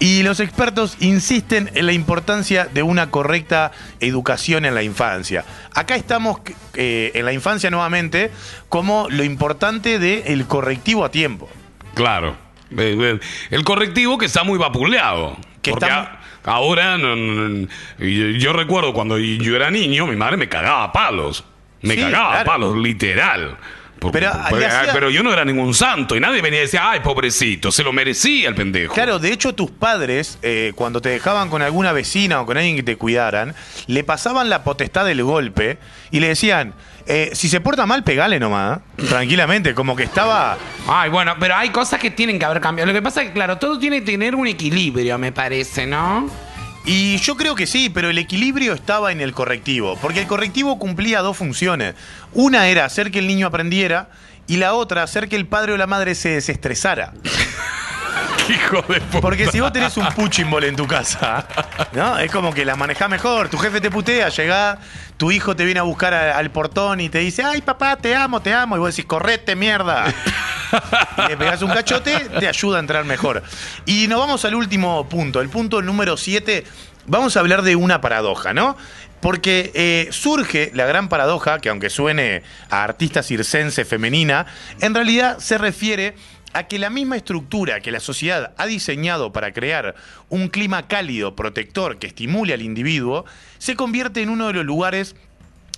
[0.00, 5.44] Y los expertos insisten en la importancia de una correcta educación en la infancia.
[5.72, 6.40] Acá estamos
[6.74, 8.30] eh, en la infancia nuevamente
[8.68, 11.48] como lo importante del correctivo a tiempo.
[11.94, 12.36] Claro.
[12.76, 15.36] Eh, eh, El correctivo que está muy vapuleado.
[15.62, 17.66] Que Porque está- ahora, yo,
[17.98, 21.44] yo recuerdo cuando yo era niño, mi madre me cagaba a palos.
[21.82, 22.46] Me Sí, cagaba a claro.
[22.46, 23.56] palos, literal.
[24.12, 27.72] Pero, hacía- pero yo no era ningún santo y nadie venía y decía, ay, pobrecito,
[27.72, 28.92] se lo merecía el pendejo.
[28.94, 32.76] Claro, de hecho tus padres, eh, cuando te dejaban con alguna vecina o con alguien
[32.76, 33.54] que te cuidaran,
[33.86, 35.78] le pasaban la potestad del golpe
[36.10, 36.74] y le decían,
[37.06, 39.02] eh, si se porta mal, pegale nomás, ¿eh?
[39.08, 40.58] tranquilamente, como que estaba...
[40.86, 42.86] Ay, bueno, pero hay cosas que tienen que haber cambiado.
[42.92, 46.28] Lo que pasa es que, claro, todo tiene que tener un equilibrio, me parece, ¿no?
[46.86, 50.78] Y yo creo que sí, pero el equilibrio estaba en el correctivo, porque el correctivo
[50.78, 51.94] cumplía dos funciones.
[52.34, 54.10] Una era hacer que el niño aprendiera
[54.46, 57.14] y la otra hacer que el padre o la madre se desestresara.
[58.48, 59.20] Hijo de puta.
[59.20, 61.46] Porque si vos tenés un puchimbol en tu casa,
[61.92, 62.18] ¿no?
[62.18, 63.48] Es como que la manejás mejor.
[63.48, 64.78] Tu jefe te putea, llegá,
[65.16, 68.14] tu hijo te viene a buscar a- al portón y te dice, ay papá, te
[68.14, 68.76] amo, te amo.
[68.76, 70.04] Y vos decís, correte, mierda.
[71.24, 73.44] Y le pegás un cachote, te ayuda a entrar mejor.
[73.86, 76.64] Y nos vamos al último punto, el punto número 7.
[77.06, 78.76] Vamos a hablar de una paradoja, ¿no?
[79.20, 84.46] Porque eh, surge la gran paradoja, que aunque suene a artista circense femenina,
[84.80, 86.16] en realidad se refiere
[86.54, 89.94] a que la misma estructura que la sociedad ha diseñado para crear
[90.28, 93.24] un clima cálido, protector, que estimule al individuo,
[93.58, 95.16] se convierte en uno de los lugares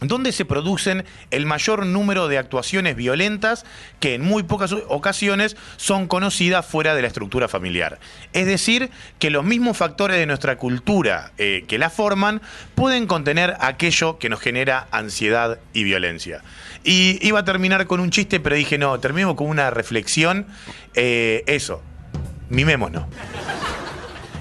[0.00, 3.64] donde se producen el mayor número de actuaciones violentas
[3.98, 7.98] que en muy pocas ocasiones son conocidas fuera de la estructura familiar.
[8.32, 12.42] Es decir, que los mismos factores de nuestra cultura eh, que la forman
[12.74, 16.42] pueden contener aquello que nos genera ansiedad y violencia.
[16.84, 20.46] Y iba a terminar con un chiste, pero dije, no, terminemos con una reflexión.
[20.94, 21.82] Eh, eso,
[22.48, 23.06] mimémonos.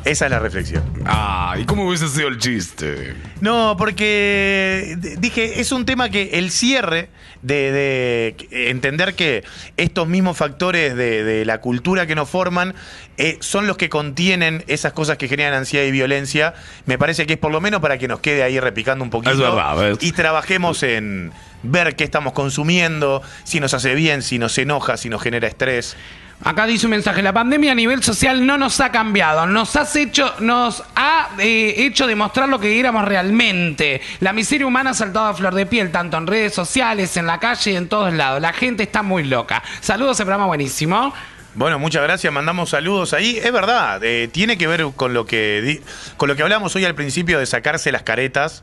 [0.05, 0.83] Esa es la reflexión.
[1.05, 3.15] Ah, ¿y cómo hubiese sido el chiste?
[3.41, 7.09] No, porque dije, es un tema que el cierre
[7.41, 9.43] de, de entender que
[9.77, 12.75] estos mismos factores de, de la cultura que nos forman
[13.17, 16.53] eh, son los que contienen esas cosas que generan ansiedad y violencia,
[16.85, 19.31] me parece que es por lo menos para que nos quede ahí repicando un poquito
[19.31, 19.97] Es verdad, ¿ves?
[20.01, 21.31] y trabajemos en
[21.63, 25.97] ver qué estamos consumiendo, si nos hace bien, si nos enoja, si nos genera estrés.
[26.43, 29.95] Acá dice un mensaje, la pandemia a nivel social no nos ha cambiado, nos has
[29.95, 34.00] hecho, nos ha eh, hecho demostrar lo que éramos realmente.
[34.19, 37.39] La miseria humana ha saltado a flor de piel, tanto en redes sociales, en la
[37.39, 38.41] calle y en todos lados.
[38.41, 39.63] La gente está muy loca.
[39.82, 41.13] Saludos, el programa buenísimo.
[41.56, 43.38] Bueno, muchas gracias, mandamos saludos ahí.
[43.41, 45.82] Es verdad, eh, tiene que ver con lo que
[46.17, 48.62] con lo que hablamos hoy al principio de sacarse las caretas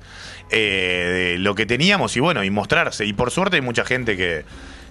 [0.51, 3.07] eh, de lo que teníamos y bueno, y mostrarse.
[3.07, 4.45] Y por suerte hay mucha gente que,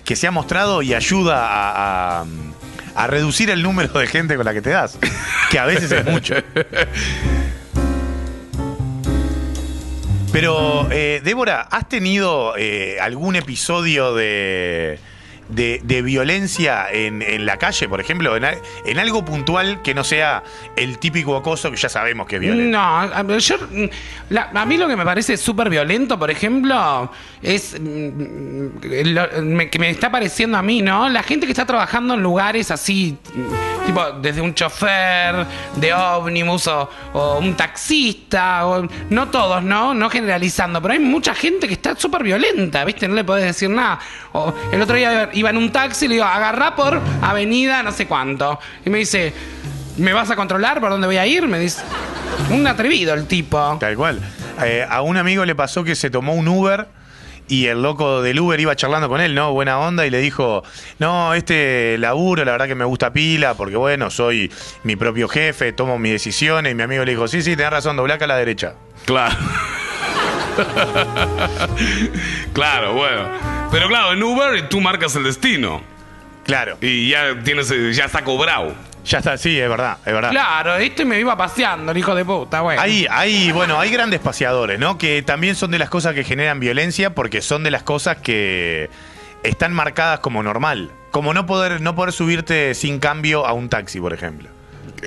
[0.04, 1.48] que se ha mostrado y ayuda
[2.22, 2.26] a-
[2.96, 4.98] a reducir el número de gente con la que te das,
[5.50, 6.36] que a veces es mucho.
[10.32, 14.98] Pero, eh, Débora, ¿has tenido eh, algún episodio de,
[15.52, 18.36] de, violencia en, en la calle, por ejemplo?
[18.36, 20.44] En, al- en algo puntual que no sea
[20.76, 22.78] el típico acoso que ya sabemos que es violento.
[22.78, 23.86] No, yo, mm,
[24.30, 27.12] la- a mí lo que me parece súper violento, por ejemplo,
[27.42, 31.10] es mm, me- que me está pareciendo a mí, ¿no?
[31.10, 36.68] La gente que está trabajando en lugares así, mm, tipo desde un chofer de ómnibus
[36.68, 38.64] o, o un taxista,
[39.10, 39.94] no todos, ¿no?
[39.94, 43.08] No generalizando, pero hay mucha gente que está súper violenta, ¿viste?
[43.08, 44.00] No le podés decir nada.
[44.34, 47.92] O el otro día iba en un taxi y le digo, agarrá por avenida no
[47.92, 48.60] sé cuánto.
[48.86, 49.34] Y me dice...
[49.98, 51.48] ¿Me vas a controlar por dónde voy a ir?
[51.48, 51.82] Me dice.
[52.50, 53.78] Un atrevido el tipo.
[53.80, 54.22] Tal cual.
[54.64, 56.88] Eh, a un amigo le pasó que se tomó un Uber
[57.48, 59.52] y el loco del Uber iba charlando con él, ¿no?
[59.52, 60.64] Buena onda, y le dijo,
[61.00, 64.50] no, este laburo, la verdad que me gusta pila, porque bueno, soy
[64.84, 67.98] mi propio jefe, tomo mis decisiones, y mi amigo le dijo, sí, sí, tenés razón,
[67.98, 68.76] dobla acá a la derecha.
[69.06, 69.36] Claro.
[72.54, 73.61] claro, bueno.
[73.72, 75.82] Pero claro, en Uber tú marcas el destino.
[76.44, 76.78] Claro.
[76.82, 78.76] Y ya tienes, eh, ya está cobrado.
[79.06, 80.30] Ya está, sí, es verdad, es verdad.
[80.32, 82.82] Claro, este me iba paseando, el hijo de puta, bueno.
[82.82, 84.98] Hay, hay, bueno, hay grandes paseadores, ¿no?
[84.98, 88.90] Que también son de las cosas que generan violencia porque son de las cosas que
[89.44, 90.92] están marcadas como normal.
[91.10, 94.50] Como no poder, no poder subirte sin cambio a un taxi, por ejemplo.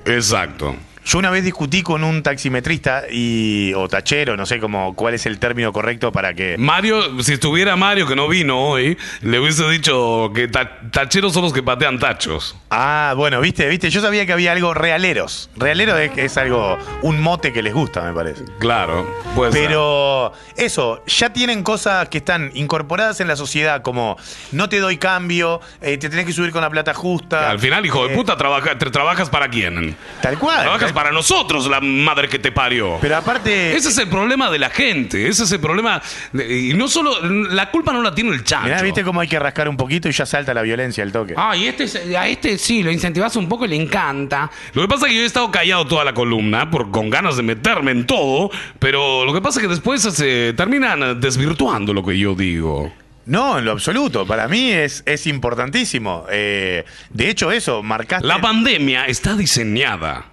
[0.06, 0.74] Exacto.
[1.04, 5.26] Yo una vez discutí con un taximetrista y o tachero, no sé cómo cuál es
[5.26, 9.68] el término correcto para que Mario, si estuviera Mario que no vino hoy, le hubiese
[9.68, 12.56] dicho que ta- tacheros son los que patean tachos.
[12.70, 15.50] Ah, bueno, viste, viste, yo sabía que había algo realeros.
[15.56, 18.44] Realero es, es algo un mote que les gusta, me parece.
[18.58, 19.52] Claro, pues.
[19.54, 24.16] Pero eso, ya tienen cosas que están incorporadas en la sociedad, como
[24.52, 27.50] no te doy cambio, eh, te tenés que subir con la plata justa.
[27.50, 29.96] Al final, hijo de Eh, puta, trabaja, te trabajas para quién?
[30.22, 30.62] Tal cual.
[30.62, 32.98] Trabajas tal- para nosotros, la madre que te parió.
[33.00, 36.00] Pero aparte, Ese es el problema de la gente, ese es el problema.
[36.32, 37.20] de- y no solo.
[37.50, 38.68] La culpa no la tiene el chancho.
[38.68, 41.34] mirá, viste cómo hay que rascar un poquito y ya salta la violencia al toque.
[41.36, 44.50] Ah, y este, es- a este sí, lo incentivas un poco y le encanta.
[44.72, 47.36] Lo que pasa es que yo he estado callado toda la columna por, con ganas
[47.36, 52.04] de meterme en todo, pero lo que pasa es que después se terminan desvirtuando lo
[52.04, 52.92] que yo digo.
[53.26, 54.26] No, en lo absoluto.
[54.26, 56.26] Para mí es, es importantísimo.
[56.30, 58.26] Eh, de hecho, eso, marcaste.
[58.26, 60.26] La pandemia está diseñada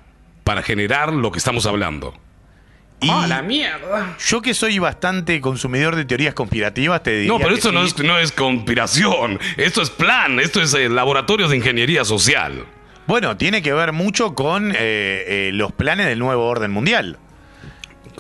[0.44, 2.14] para generar lo que estamos hablando.
[3.00, 4.16] y Ah, la mierda.
[4.28, 7.32] yo que soy bastante consumidor de teorías conspirativas, te diría.
[7.32, 10.88] No, pero que esto no, es, no es conspiración, esto es plan, esto es eh,
[10.90, 12.66] laboratorios de ingeniería social.
[13.08, 17.18] Bueno, tiene que ver mucho con eh, eh, los planes del nuevo orden mundial.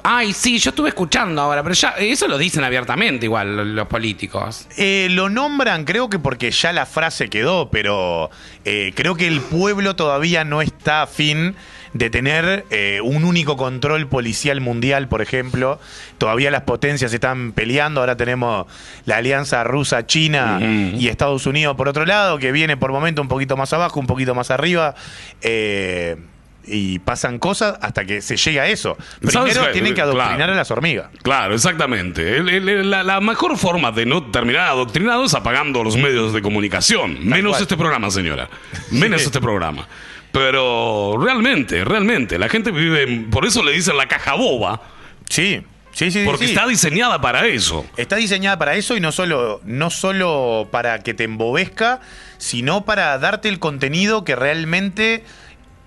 [0.03, 4.67] Ay, sí, yo estuve escuchando ahora, pero ya eso lo dicen abiertamente igual los políticos.
[4.77, 8.31] Eh, lo nombran, creo que porque ya la frase quedó, pero
[8.65, 11.55] eh, creo que el pueblo todavía no está a fin
[11.93, 15.79] de tener eh, un único control policial mundial, por ejemplo.
[16.17, 17.99] Todavía las potencias están peleando.
[17.99, 18.65] Ahora tenemos
[19.05, 23.57] la alianza rusa-China y Estados Unidos por otro lado, que viene por momento un poquito
[23.57, 24.95] más abajo, un poquito más arriba.
[25.41, 26.15] Eh,
[26.63, 28.95] y pasan cosas hasta que se llega a eso.
[29.27, 30.53] ¿Sabes Primero tienen que adoctrinar Claro.
[30.53, 31.07] a las hormigas.
[31.23, 32.37] Claro, exactamente.
[32.37, 36.41] El- el- la, la mejor forma de no terminar adoctrinado es apagando los medios de
[36.43, 37.17] comunicación.
[37.27, 38.47] Menos este programa, señora.
[38.91, 39.87] Menos este programa.
[40.31, 43.25] Pero realmente, realmente, la gente vive...
[43.29, 44.81] Por eso le dicen la caja boba.
[45.29, 45.61] Sí,
[45.91, 46.23] sí, sí.
[46.25, 46.53] Porque sí.
[46.53, 47.85] está diseñada para eso.
[47.97, 51.99] Está diseñada para eso y no solo, no solo para que te embobezca,
[52.37, 55.23] sino para darte el contenido que realmente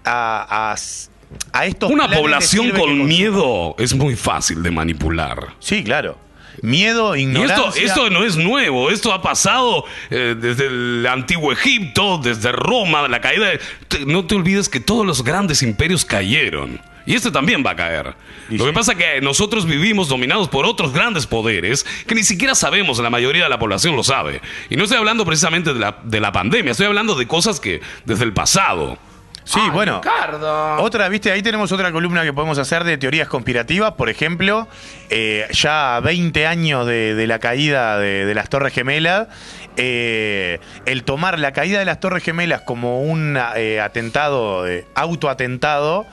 [0.04, 5.54] a, a, a estos Una población con miedo es muy fácil de manipular.
[5.58, 6.23] Sí, claro.
[6.64, 7.56] Miedo, Y ignorancia.
[7.68, 13.06] esto, esto no es nuevo, esto ha pasado eh, desde el antiguo Egipto, desde Roma,
[13.06, 13.46] la caída.
[13.50, 16.80] de- te- no te olvides que todos los grandes imperios cayeron.
[17.06, 18.14] Y este también va a caer.
[18.48, 22.54] Lo que pasa es que nosotros vivimos dominados por otros grandes poderes que ni siquiera
[22.54, 24.40] sabemos, la mayoría de la población lo sabe.
[24.70, 27.82] Y no estoy hablando precisamente de la, de la pandemia, estoy hablando de cosas que
[28.06, 28.98] desde el pasado.
[29.44, 30.00] Sí, Ay, bueno.
[30.02, 30.76] Ricardo.
[30.82, 33.92] Otra, viste, ahí tenemos otra columna que podemos hacer de teorías conspirativas.
[33.92, 34.66] Por ejemplo,
[35.10, 39.28] eh, ya 20 años de, de la caída de, de las Torres Gemelas,
[39.76, 46.06] eh, el tomar la caída de las Torres Gemelas como un eh, atentado, eh, autoatentado,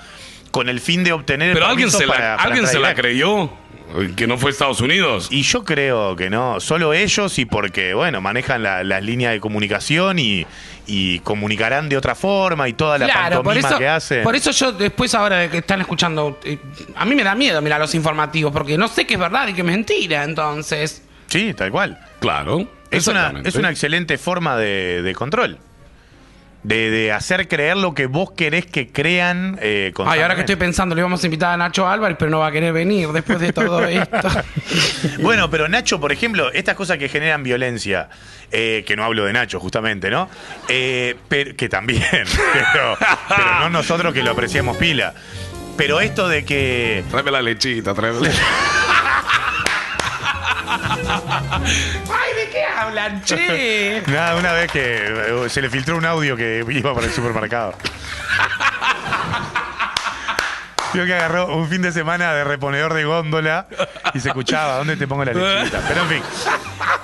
[0.51, 2.79] con el fin de obtener el Pero alguien permiso se la, para- para alguien se
[2.79, 3.49] la creyó,
[4.15, 5.27] que no fue Estados Unidos.
[5.31, 9.39] Y yo creo que no, solo ellos y porque, bueno, manejan la- las líneas de
[9.39, 10.45] comunicación y,
[10.87, 14.23] y comunicarán de otra forma y toda la Claro, por pantomima eso, que hacen.
[14.23, 16.57] por eso yo después ahora de que están escuchando, eh,
[16.95, 19.53] a mí me da miedo mirar los informativos porque no sé qué es verdad y
[19.53, 21.03] qué es mentira, entonces.
[21.27, 21.97] Sí, tal cual.
[22.19, 22.67] Claro.
[22.89, 25.57] Es una, es una excelente forma de, de control.
[26.63, 29.57] De, de hacer creer lo que vos querés que crean.
[29.63, 32.37] Eh, Ay, ahora que estoy pensando, le íbamos a invitar a Nacho Álvarez, pero no
[32.37, 34.27] va a querer venir después de todo esto.
[35.21, 38.09] Bueno, pero Nacho, por ejemplo, estas cosas que generan violencia,
[38.51, 40.29] eh, que no hablo de Nacho justamente, ¿no?
[40.67, 42.03] Eh, pero- que también,
[42.53, 42.95] pero,
[43.27, 45.15] pero no nosotros que lo apreciamos pila.
[45.77, 48.29] Pero esto de que Tráeme la lechita, tráeme la
[50.71, 54.03] Ay, ¿de qué hablan, che?
[54.07, 57.73] Nada, una vez que eh, se le filtró un audio que iba para el supermercado.
[60.93, 63.67] Vio que agarró un fin de semana de reponedor de góndola
[64.13, 65.81] y se escuchaba, ¿dónde te pongo la lechita?
[65.87, 66.21] Pero en fin.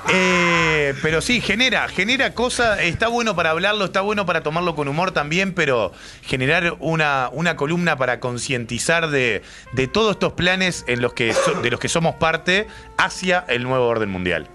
[0.10, 4.88] Eh, pero sí, genera, genera cosas, está bueno para hablarlo, está bueno para tomarlo con
[4.88, 5.92] humor también, pero
[6.24, 9.42] generar una, una columna para concientizar de,
[9.74, 12.68] de todos estos planes en los que so- de los que somos parte
[12.98, 14.48] hacia el nuevo orden mundial.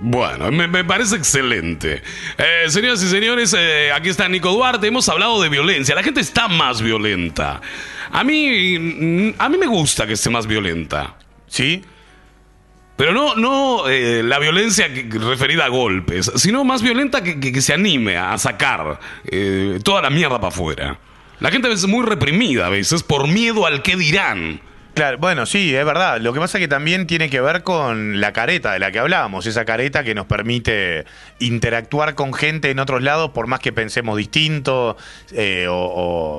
[0.00, 2.02] Bueno, me, me parece excelente.
[2.36, 4.88] Eh, señoras y señores, eh, aquí está Nico Duarte.
[4.88, 5.94] Hemos hablado de violencia.
[5.94, 7.60] La gente está más violenta.
[8.10, 11.16] A mí, mm, a mí me gusta que esté más violenta.
[11.46, 11.84] ¿Sí?
[12.96, 17.52] Pero no, no eh, la violencia que- referida a golpes, sino más violenta que, que-
[17.52, 18.98] que se anime a sacar
[19.84, 20.98] toda la mierda para afuera.
[21.40, 24.60] La gente a veces es muy reprimida, a veces, por miedo al que dirán.
[24.94, 26.20] Claro, bueno, sí, es verdad.
[26.20, 28.98] Lo que pasa es que también tiene que ver con la careta de la que
[28.98, 31.06] hablábamos, esa careta que nos permite
[31.38, 34.98] interactuar con gente en otros lados por más que pensemos distinto
[35.32, 35.74] eh, o,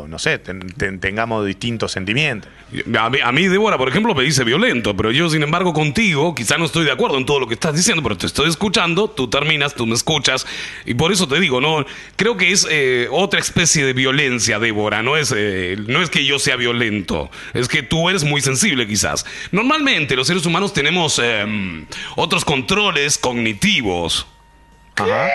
[0.03, 2.51] o, no sé, ten- ten- tengamos distintos sentimientos.
[2.99, 6.35] A mí, a mí, Débora, por ejemplo, me dice violento, pero yo, sin embargo, contigo,
[6.35, 9.09] quizá no estoy de acuerdo en todo lo que estás diciendo, pero te estoy escuchando,
[9.09, 10.45] tú terminas, tú me escuchas,
[10.85, 11.85] y por eso te digo, no,
[12.17, 16.23] creo que es eh, otra especie de violencia, Débora, no es, eh, no es que
[16.23, 19.25] yo sea violento, es que tú eres muy sensible, quizás.
[19.51, 21.85] Normalmente los seres humanos tenemos em,
[22.15, 24.27] otros controles cognitivos,
[24.95, 25.29] Ajá.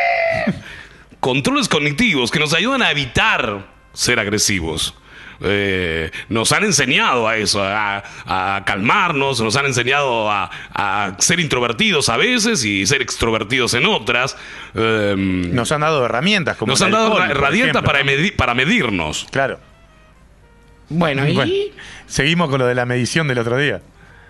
[1.21, 4.95] controles cognitivos que nos ayudan a evitar ser agresivos.
[5.41, 11.39] Eh, nos han enseñado a eso, a, a calmarnos, nos han enseñado a, a ser
[11.39, 14.37] introvertidos a veces y ser extrovertidos en otras.
[14.75, 18.11] Eh, Nos han dado herramientas como nos han dado alcohol, herramientas para, ¿no?
[18.11, 19.29] medi- para medirnos.
[19.31, 19.61] Claro.
[20.89, 21.35] Bueno, y.
[21.35, 21.53] Bueno,
[22.07, 23.81] seguimos con lo de la medición del otro día.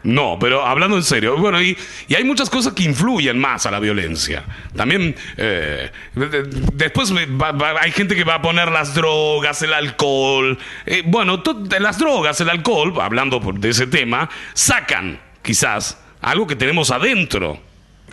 [0.05, 3.71] No, pero hablando en serio, bueno, y, y hay muchas cosas que influyen más a
[3.73, 4.45] la violencia.
[4.77, 6.43] También, eh, de- de-
[6.73, 10.57] después va- va- hay gente que va a poner las drogas, el alcohol.
[10.87, 11.43] Eh, bueno,
[11.81, 17.61] las drogas, el alcohol, hablando por- de ese tema, sacan quizás algo que tenemos adentro.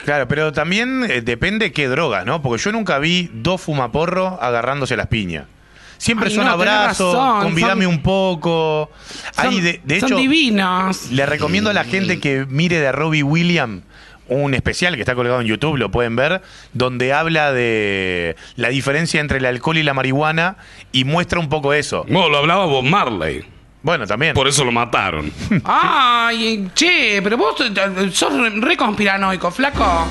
[0.03, 2.41] Claro, pero también eh, depende qué drogas, ¿no?
[2.41, 5.45] Porque yo nunca vi dos fumaporros agarrándose las piñas.
[5.97, 8.91] Siempre Ay, son no, abrazos, convidame son- un poco.
[9.35, 11.11] Son, Ahí, de, de son hecho, divinos.
[11.11, 13.83] le recomiendo a la gente que mire de Robbie Williams
[14.27, 16.41] un especial que está colgado en YouTube, lo pueden ver,
[16.73, 20.57] donde habla de la diferencia entre el alcohol y la marihuana
[20.91, 22.05] y muestra un poco eso.
[22.09, 23.43] Bueno, lo hablaba Bob Marley,
[23.83, 24.33] Bueno, también.
[24.33, 25.31] por eso lo mataron.
[25.63, 30.07] Ay, che, pero vos eh, sos re, re conspiranoico, flaco.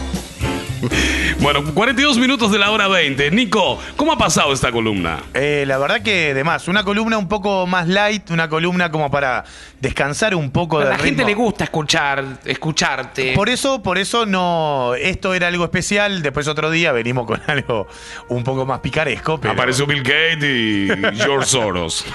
[1.40, 3.30] Bueno, 42 minutos de la hora 20.
[3.32, 5.18] Nico, ¿cómo ha pasado esta columna?
[5.34, 9.10] Eh, la verdad que de más, una columna un poco más light, una columna como
[9.10, 9.44] para
[9.80, 11.26] descansar un poco A del la gente ritmo.
[11.28, 13.34] le gusta escuchar, escucharte.
[13.34, 16.22] Por eso, por eso no, esto era algo especial.
[16.22, 17.88] Después otro día venimos con algo
[18.28, 19.38] un poco más picaresco.
[19.38, 19.52] Pero...
[19.52, 20.88] Apareció Bill Gates y
[21.20, 22.06] George Soros.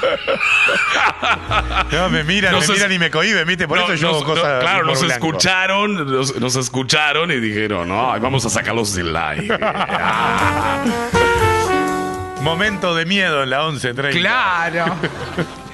[1.91, 3.67] No, me miran, Nos me miran y me cohiben, ¿viste?
[3.67, 4.55] Por No, eso yo hago cosas.
[4.55, 5.13] no, claro, nos blanco.
[5.27, 9.57] escucharon, nos, nos escucharon y dijeron, no, vamos a sacarlos del aire.
[10.01, 10.83] Ah.
[12.41, 14.11] Momento de miedo en la 11.30.
[14.11, 14.95] Claro.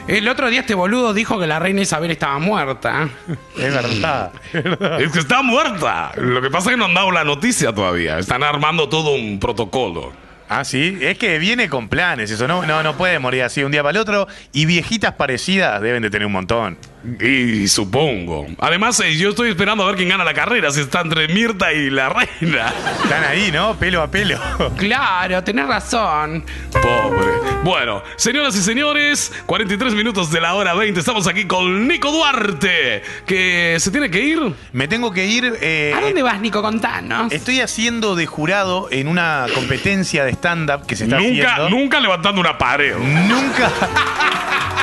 [0.08, 3.10] El otro día este boludo dijo que la reina Isabel estaba muerta.
[3.58, 4.32] Es verdad.
[4.54, 5.02] es verdad.
[5.02, 6.12] es que está muerta.
[6.16, 8.20] Lo que pasa es que no han dado la noticia todavía.
[8.20, 10.12] Están armando todo un protocolo.
[10.48, 13.66] Ah, sí, es que viene con planes, eso no, no, no puede morir así de
[13.66, 14.28] un día para el otro.
[14.54, 16.78] Y viejitas parecidas deben de tener un montón.
[17.20, 18.48] Y supongo.
[18.60, 21.72] Además, eh, yo estoy esperando a ver quién gana la carrera, si está entre Mirta
[21.74, 22.74] y la reina.
[23.04, 23.76] Están ahí, ¿no?
[23.78, 24.40] Pelo a pelo.
[24.78, 26.44] Claro, tenés razón.
[26.72, 27.28] Pobre.
[27.64, 31.00] Bueno, señoras y señores, 43 minutos de la hora 20.
[31.00, 34.40] Estamos aquí con Nico Duarte, que se tiene que ir.
[34.72, 35.54] Me tengo que ir.
[35.62, 36.62] eh, ¿A dónde vas, Nico?
[36.62, 37.32] Contanos.
[37.32, 41.70] Estoy haciendo de jurado en una competencia de stand-up que se está Nunca, haciendo.
[41.70, 42.96] nunca levantando una pared.
[42.98, 43.72] Nunca.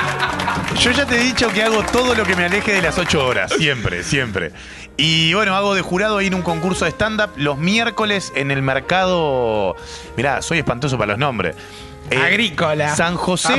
[0.79, 3.25] Yo ya te he dicho que hago todo lo que me aleje de las 8
[3.25, 3.53] horas.
[3.57, 4.51] Siempre, siempre.
[4.97, 8.61] Y bueno, hago de jurado ahí en un concurso de stand-up los miércoles en el
[8.61, 9.75] mercado.
[10.17, 11.55] Mirá, soy espantoso para los nombres.
[12.11, 12.93] Eh, Agrícola.
[12.95, 13.53] San José,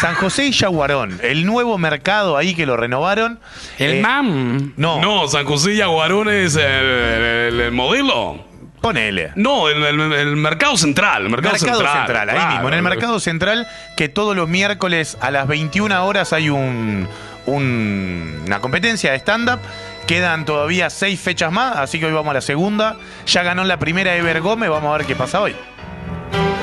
[0.00, 1.18] San José y Yaguarón.
[1.22, 3.40] El nuevo mercado ahí que lo renovaron.
[3.78, 4.72] El Eh, MAM.
[4.76, 8.44] No, No, San José y Aguarón es el, el- el modelo.
[8.80, 9.32] Ponele.
[9.36, 11.24] No, el, el- el mercado central.
[11.24, 12.52] El mercado, Mercado Central, ahí claro.
[12.52, 13.66] mismo, en el Mercado Central,
[13.96, 17.06] que todos los miércoles a las 21 horas hay un,
[17.46, 19.60] un- una competencia de stand-up.
[20.06, 22.96] Quedan todavía seis fechas más, así que hoy vamos a la segunda.
[23.26, 25.54] Ya ganó la primera Ever Gómez, vamos a ver qué pasa hoy.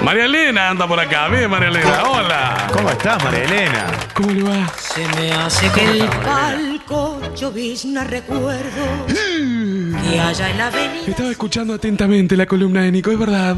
[0.04, 1.28] María Elena anda por acá.
[1.28, 2.04] Bien, María Elena.
[2.04, 2.68] Hola.
[2.72, 3.86] ¿Cómo estás, María Elena?
[4.14, 4.68] ¿Cómo le va?
[4.80, 11.08] Se me hace que el palco llovizna recuerdo que allá en la avenida.
[11.08, 13.58] Estaba escuchando atentamente la columna de Nico, es verdad.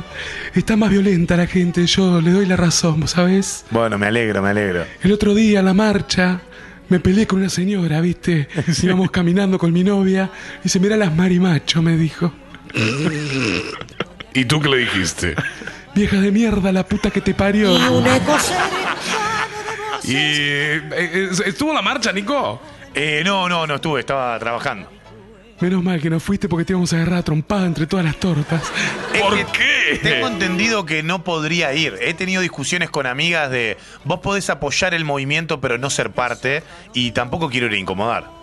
[0.53, 3.65] Está más violenta la gente, yo le doy la razón, ¿sabes?
[3.69, 4.85] Bueno, me alegro, me alegro.
[5.01, 6.41] El otro día, en la marcha,
[6.89, 8.47] me peleé con una señora, ¿viste?
[8.83, 10.31] Íbamos caminando con mi novia
[10.63, 12.33] y se mira las marimacho, me dijo.
[14.33, 15.35] ¿Y tú qué le dijiste?
[15.99, 17.77] Vieja de mierda, la puta que te parió.
[17.77, 18.95] Y un eco sereno
[20.05, 22.61] ¿Y eh, eh, estuvo la marcha, Nico?
[22.95, 24.89] Eh, no, no, no estuve, estaba trabajando.
[25.59, 28.15] Menos mal que no fuiste porque te íbamos a agarrar a trompada entre todas las
[28.15, 28.63] tortas.
[29.19, 29.99] ¿Por qué?
[30.01, 31.97] Tengo entendido que no podría ir.
[31.99, 33.75] He tenido discusiones con amigas de
[34.05, 38.38] vos podés apoyar el movimiento pero no ser parte y tampoco quiero ir a incomodar.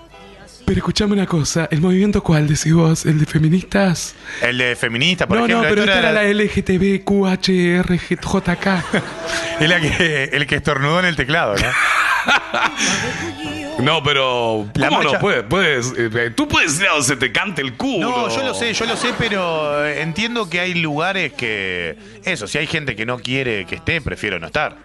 [0.66, 3.06] Pero escuchame una cosa, ¿el movimiento cuál decís vos?
[3.06, 4.14] ¿El de feministas?
[4.42, 5.62] El de feminista, por no, ejemplo.
[5.62, 8.66] no, pero esta era era la LGTBQHRJK.
[9.60, 11.62] Es la que, el que estornudó en el teclado, ¿no?
[13.78, 14.66] No, pero.
[14.74, 15.20] La ¿Cómo marcha- no?
[15.20, 18.10] Puedes, puedes, eh, tú puedes ir a donde se te cante el culo.
[18.10, 21.96] No, yo lo sé, yo lo sé, pero eh, entiendo que hay lugares que.
[22.24, 24.76] Eso, si hay gente que no quiere que esté, prefiero no estar.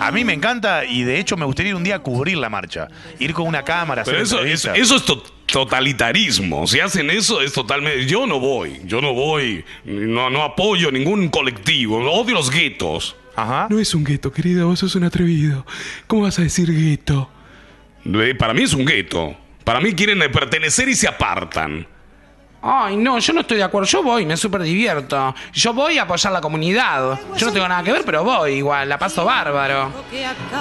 [0.00, 2.48] A mí me encanta y de hecho me gustaría ir un día a cubrir la
[2.48, 2.88] marcha.
[3.18, 4.78] Ir con una cámara, hacer Pero eso, es, entrevistas.
[4.78, 6.66] eso es to- totalitarismo.
[6.66, 8.06] Si hacen eso, es totalmente.
[8.06, 8.80] Yo no voy.
[8.84, 9.64] Yo no voy.
[9.84, 11.98] No, no apoyo ningún colectivo.
[12.10, 13.16] Odio los guetos.
[13.36, 13.68] Ajá.
[13.70, 15.64] No es un gueto, querido, vos sos un atrevido.
[16.06, 17.30] ¿Cómo vas a decir gueto?
[18.04, 19.36] Eh, Para mí es un gueto.
[19.64, 21.86] Para mí quieren pertenecer y se apartan.
[22.60, 23.86] Ay, no, yo no estoy de acuerdo.
[23.88, 25.34] Yo voy, me súper divierto.
[25.52, 27.18] Yo voy a apoyar la comunidad.
[27.36, 29.92] Yo no tengo nada que ver, pero voy igual, la paso bárbaro.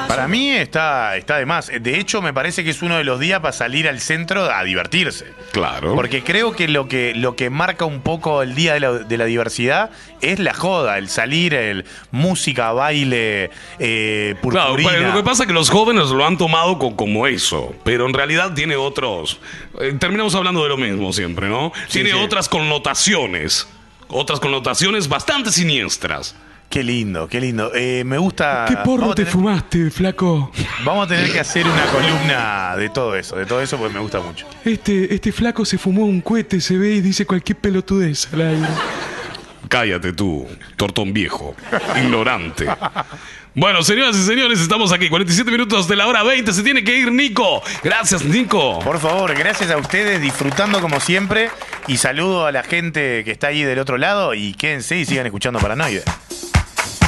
[0.07, 1.71] Para mí está, está de más.
[1.81, 4.63] De hecho, me parece que es uno de los días para salir al centro a
[4.63, 5.25] divertirse.
[5.51, 5.95] Claro.
[5.95, 9.17] Porque creo que lo que, lo que marca un poco el día de la, de
[9.17, 9.89] la diversidad
[10.21, 14.91] es la joda, el salir, el música, baile, eh, Claro, purpurina.
[14.91, 18.05] pero lo que pasa es que los jóvenes lo han tomado co- como eso, pero
[18.05, 19.39] en realidad tiene otros.
[19.79, 21.71] eh, terminamos hablando de lo mismo siempre, ¿no?
[21.87, 22.15] Sí, tiene sí.
[22.17, 23.67] otras connotaciones,
[24.07, 26.35] otras connotaciones bastante siniestras.
[26.69, 27.71] Qué lindo, qué lindo.
[27.73, 28.65] Eh, me gusta.
[28.67, 30.51] ¿Qué porro te tener- fumaste, flaco?
[30.83, 34.01] Vamos a tener que hacer una columna de todo eso, de todo eso porque me
[34.01, 34.45] gusta mucho.
[34.65, 38.67] Este, este flaco se fumó un cohete, se ve y dice cualquier pelotudez al aire.
[39.69, 41.55] Cállate tú, tortón viejo,
[42.01, 42.67] ignorante.
[43.59, 46.95] Bueno, señoras y señores, estamos aquí, 47 minutos de la hora 20, se tiene que
[46.95, 47.63] ir Nico.
[47.83, 48.77] Gracias, Nico.
[48.77, 51.49] Por favor, gracias a ustedes, disfrutando como siempre.
[51.87, 54.35] Y saludo a la gente que está ahí del otro lado.
[54.35, 56.03] Y quédense y sigan escuchando Paranoide.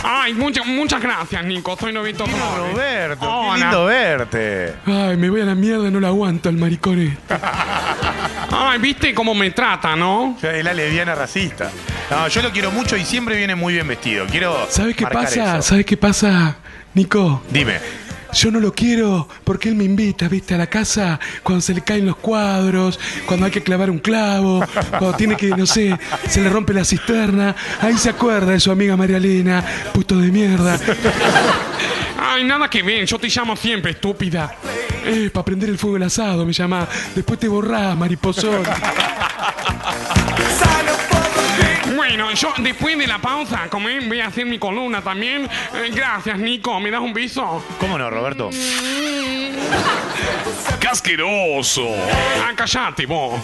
[0.04, 1.78] Ay, muchas, muchas gracias, Nico.
[1.80, 2.74] Soy novito Flores.
[2.74, 3.58] Roberto, qué Hola.
[3.58, 4.74] lindo verte.
[4.88, 7.36] Ay, me voy a la mierda, no lo aguanto al maricón este.
[8.52, 10.36] Ay, viste cómo me trata, ¿no?
[10.42, 11.70] Es la lesbiana racista.
[12.10, 14.26] No, yo lo quiero mucho y siempre viene muy bien vestido.
[14.26, 14.68] Quiero.
[14.70, 15.58] ¿Sabes qué pasa?
[15.58, 15.62] eso.
[15.62, 16.58] ¿Sabes qué pasa,
[16.94, 17.44] Nico?
[17.52, 17.80] Dime.
[18.34, 21.82] Yo no lo quiero porque él me invita, viste, a la casa cuando se le
[21.82, 25.98] caen los cuadros, cuando hay que clavar un clavo, cuando tiene que, no sé,
[26.28, 27.56] se le rompe la cisterna.
[27.82, 30.80] Ahí se acuerda de su amiga María Elena, puto de mierda.
[32.22, 33.06] Ay, nada que ver.
[33.06, 34.56] Yo te llamo siempre, estúpida.
[35.06, 36.88] Eh, para prender el fuego el asado me llama.
[37.16, 38.64] Después te borrás, mariposón.
[42.10, 45.44] Bueno, yo después de la pausa, como ven, voy a hacer mi columna también.
[45.44, 46.80] Eh, gracias, Nico.
[46.80, 47.64] ¿Me das un beso?
[47.80, 48.50] ¿Cómo no, Roberto?
[50.80, 51.88] ¡Casqueroso!
[52.44, 53.40] ¡Ah, callate, vos!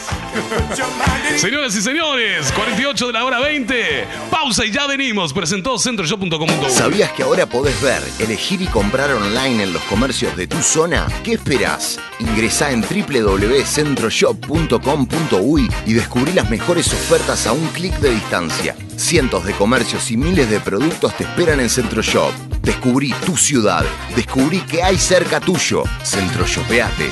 [1.35, 4.07] Señoras y señores, 48 de la hora 20.
[4.31, 5.33] Pausa y ya venimos.
[5.33, 6.49] Presentó centroshop.com.
[6.69, 11.07] ¿Sabías que ahora podés ver, elegir y comprar online en los comercios de tu zona?
[11.23, 11.99] ¿Qué esperás?
[12.19, 18.54] Ingresá en www.centroshop.com.uy y descubrí las mejores ofertas a un clic de distancia.
[18.97, 22.31] Cientos de comercios y miles de productos te esperan en Centroshop.
[22.61, 23.85] Descubrí tu ciudad.
[24.15, 25.83] Descubrí que hay cerca tuyo.
[26.03, 27.09] Centroshopeate.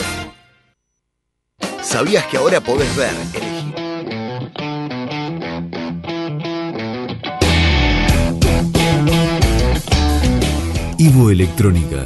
[1.81, 3.53] ¿Sabías que ahora podés ver, elegir?
[10.97, 12.05] Ivo Electrónica,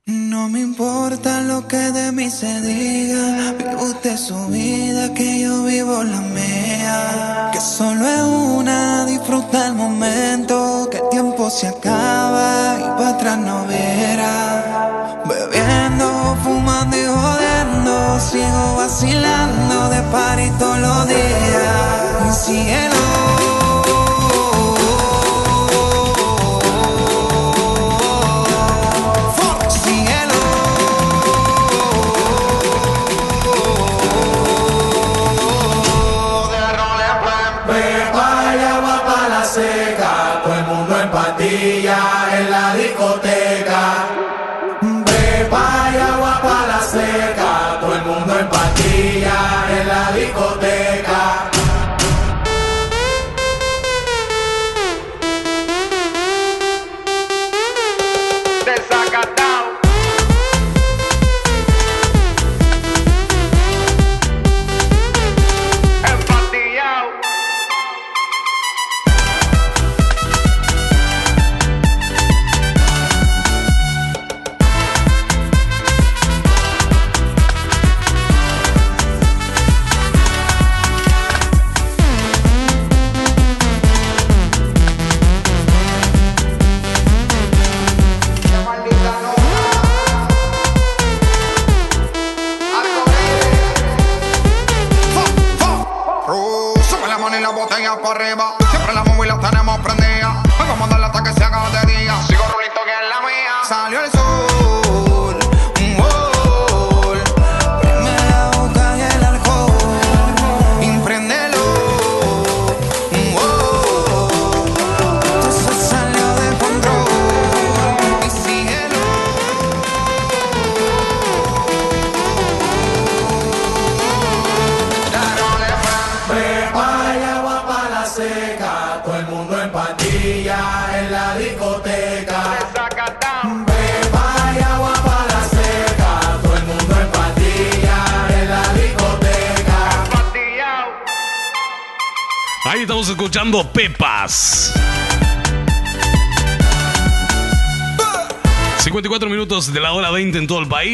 [0.05, 5.65] No me importa lo que de mí se diga, vive usted su vida, que yo
[5.65, 7.49] vivo la mía.
[7.51, 8.23] Que solo es
[8.59, 15.06] una, disfruta el momento, que el tiempo se acaba y para atrás no verá.
[18.37, 22.25] Sigo vacilando de party todos los días.
[22.25, 23.06] Mi cielo.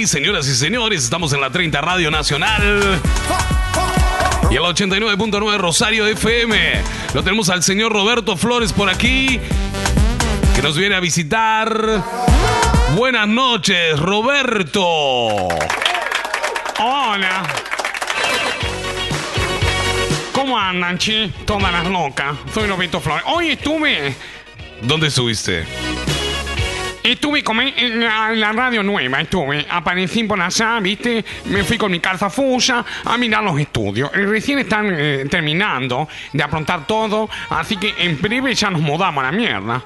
[0.08, 3.00] Señoras y señores, estamos en la 30 Radio Nacional.
[4.50, 6.58] Y el 89.9 Rosario FM.
[7.14, 9.40] Lo tenemos al señor Roberto Flores por aquí,
[10.56, 12.04] que nos viene a visitar.
[12.96, 14.88] Buenas noches, Roberto.
[16.80, 17.44] Hola.
[20.34, 21.30] ¿Cómo andan, che?
[21.46, 22.36] Todas las locas.
[22.54, 23.24] Soy Roberto Flores.
[23.28, 24.16] Hoy estuve.
[24.82, 25.66] ¿Dónde estuviste?
[27.04, 29.66] Estuve como en la, en la radio nueva, estuve.
[29.70, 31.24] Aparecí por allá, viste.
[31.46, 34.10] Me fui con mi calza fuya a mirar los estudios.
[34.14, 37.30] Recién están eh, terminando de aprontar todo.
[37.50, 39.84] Así que en breve ya nos mudamos a la mierda.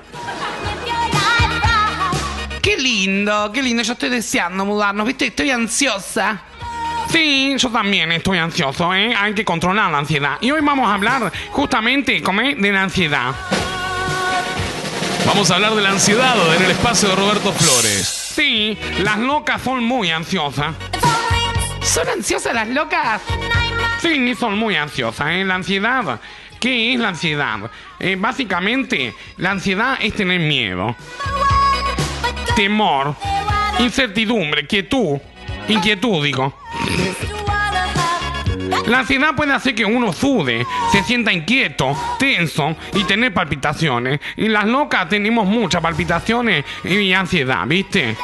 [2.62, 3.82] Qué lindo, qué lindo.
[3.82, 5.28] Yo estoy deseando mudarnos, viste.
[5.28, 6.44] Estoy ansiosa.
[7.10, 9.16] Sí, yo también estoy ansioso, ¿eh?
[9.18, 10.38] Hay que controlar la ansiedad.
[10.42, 13.34] Y hoy vamos a hablar justamente, como es, de la ansiedad.
[15.28, 18.08] Vamos a hablar de la ansiedad en el espacio de Roberto Flores.
[18.08, 20.74] Sí, las locas son muy ansiosas.
[21.84, 23.22] ¿Son ansiosas las locas?
[24.02, 25.28] Sí, son muy ansiosas.
[25.30, 25.44] ¿eh?
[25.44, 26.22] La ansiedad.
[26.62, 27.70] ¿Qué es la ansiedad?
[28.00, 30.96] Eh, básicamente, la ansiedad es tener miedo,
[32.56, 33.14] temor,
[33.80, 35.20] incertidumbre, quietud,
[35.68, 36.54] inquietud, digo.
[38.88, 44.22] La ansiedad puede hacer que uno sude, se sienta inquieto, tenso y tener palpitaciones.
[44.38, 48.16] Y las locas tenemos muchas palpitaciones y ansiedad, ¿viste?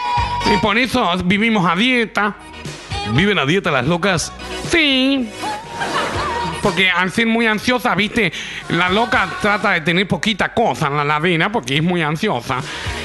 [0.53, 2.35] Y por eso vivimos a dieta.
[3.11, 4.31] ¿Viven a dieta las locas?
[4.69, 5.29] Sí.
[6.63, 8.31] Porque al ser muy ansiosa, viste,
[8.69, 12.59] la loca trata de tener poquita cosa en la ladera porque es muy ansiosa.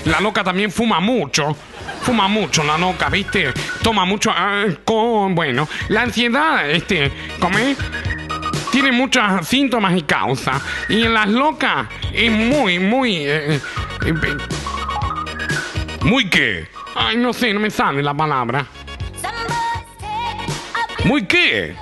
[0.05, 1.57] La loca también fuma mucho.
[2.03, 3.53] Fuma mucho la loca, viste.
[3.83, 5.35] Toma mucho alcohol.
[5.35, 7.75] Bueno, la ansiedad, este, come,
[8.71, 10.63] tiene muchos síntomas y causas.
[10.89, 13.17] Y en las locas es muy, muy.
[13.27, 13.61] eh,
[14.07, 14.15] eh,
[16.03, 16.69] ¿Muy qué?
[16.95, 18.67] ay, no sé, no me sale la palabra.
[21.05, 21.75] ¿Muy qué?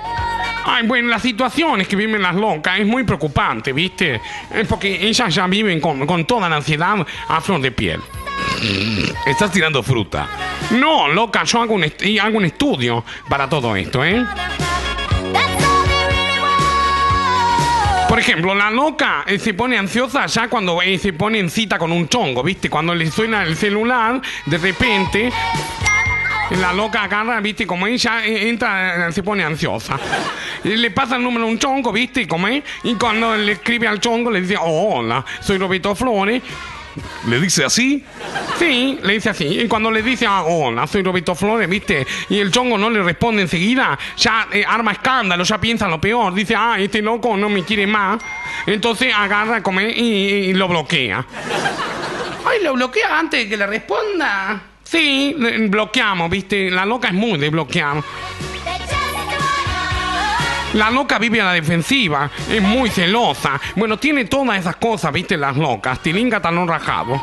[0.69, 4.19] Ay, bueno, las situaciones que viven las locas es muy preocupante, ¿viste?
[4.53, 8.01] Es porque ellas ya viven con, con toda la ansiedad a flor de piel.
[9.25, 10.27] Estás tirando fruta.
[10.71, 11.85] No, loca, yo hago un,
[12.21, 14.25] hago un estudio para todo esto, ¿eh?
[18.09, 21.77] Por ejemplo, la loca eh, se pone ansiosa ya cuando eh, se pone en cita
[21.77, 22.69] con un chongo, ¿viste?
[22.69, 25.31] Cuando le suena el celular, de repente
[26.51, 27.67] la loca agarra, ¿viste?
[27.67, 29.99] Como ella eh, entra, eh, se pone ansiosa.
[30.63, 32.27] Y Le pasa el número a un chongo, ¿viste?
[32.27, 32.63] Como es.
[32.83, 36.41] Y cuando le escribe al chongo, le dice, oh, hola, soy Roberto Flores.
[37.27, 38.03] ¿Le dice así?
[38.57, 39.45] Sí, le dice así.
[39.45, 42.07] Y cuando le dice, ah, hola, soy Roberto Flores, ¿viste?
[42.29, 46.33] Y el chongo no le responde enseguida, ya eh, arma escándalo, ya piensa lo peor.
[46.33, 48.19] Dice, ah, este loco no me quiere más.
[48.65, 51.23] Entonces agarra, come y, y lo bloquea.
[52.45, 54.61] Ay, lo bloquea antes de que le responda.
[54.89, 55.35] Sí,
[55.69, 56.71] bloqueamos, ¿viste?
[56.71, 58.01] La loca es muy de bloquear.
[60.73, 63.59] La loca vive a la defensiva, es muy celosa.
[63.75, 65.35] Bueno, tiene todas esas cosas, ¿viste?
[65.35, 65.99] Las locas.
[66.01, 67.21] Tilinga talón rajado.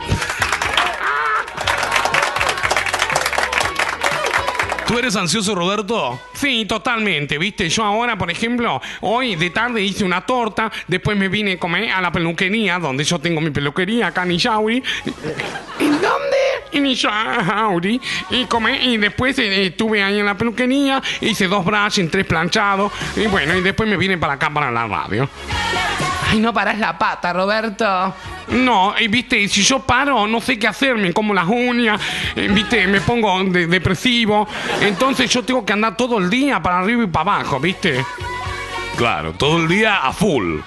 [4.87, 6.21] ¿Tú eres ansioso, Roberto?
[6.35, 7.69] Sí, totalmente, ¿viste?
[7.71, 11.91] Yo ahora, por ejemplo, hoy de tarde hice una torta, después me vine a comer
[11.91, 14.83] a la peluquería, donde yo tengo mi peluquería acá en Ishauri.
[15.81, 16.01] ¿En
[16.75, 18.01] En Ishauri.
[18.31, 22.93] Y comé, y después eh, estuve ahí en la peluquería, hice dos brushing, tres planchados,
[23.17, 25.29] y bueno, y después me vine para acá, para la radio.
[26.31, 28.15] Ay, no paras la pata, Roberto.
[28.49, 32.01] No, y viste, y si yo paro, no sé qué hacer, me como las uñas,
[32.37, 34.47] eh, viste, me pongo de- depresivo.
[34.81, 38.05] Entonces yo tengo que andar todo el día para arriba y para abajo, viste.
[38.97, 40.59] Claro, todo el día a full.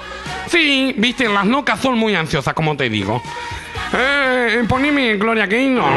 [0.49, 3.22] Sí, viste, las locas son muy ansiosas, como te digo.
[3.94, 5.92] Eh, poneme Gloria Gaynor.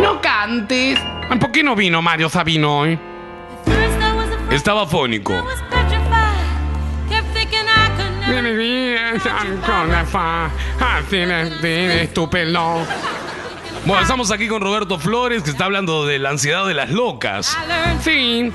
[0.00, 0.98] No cantes.
[1.40, 2.98] ¿Por qué no vino Mario Sabino hoy?
[4.50, 5.32] Estaba fónico.
[12.02, 12.86] Estupendo.
[13.86, 17.56] Bueno, estamos aquí con Roberto Flores, que está hablando de la ansiedad de las locas.
[18.00, 18.50] Sí.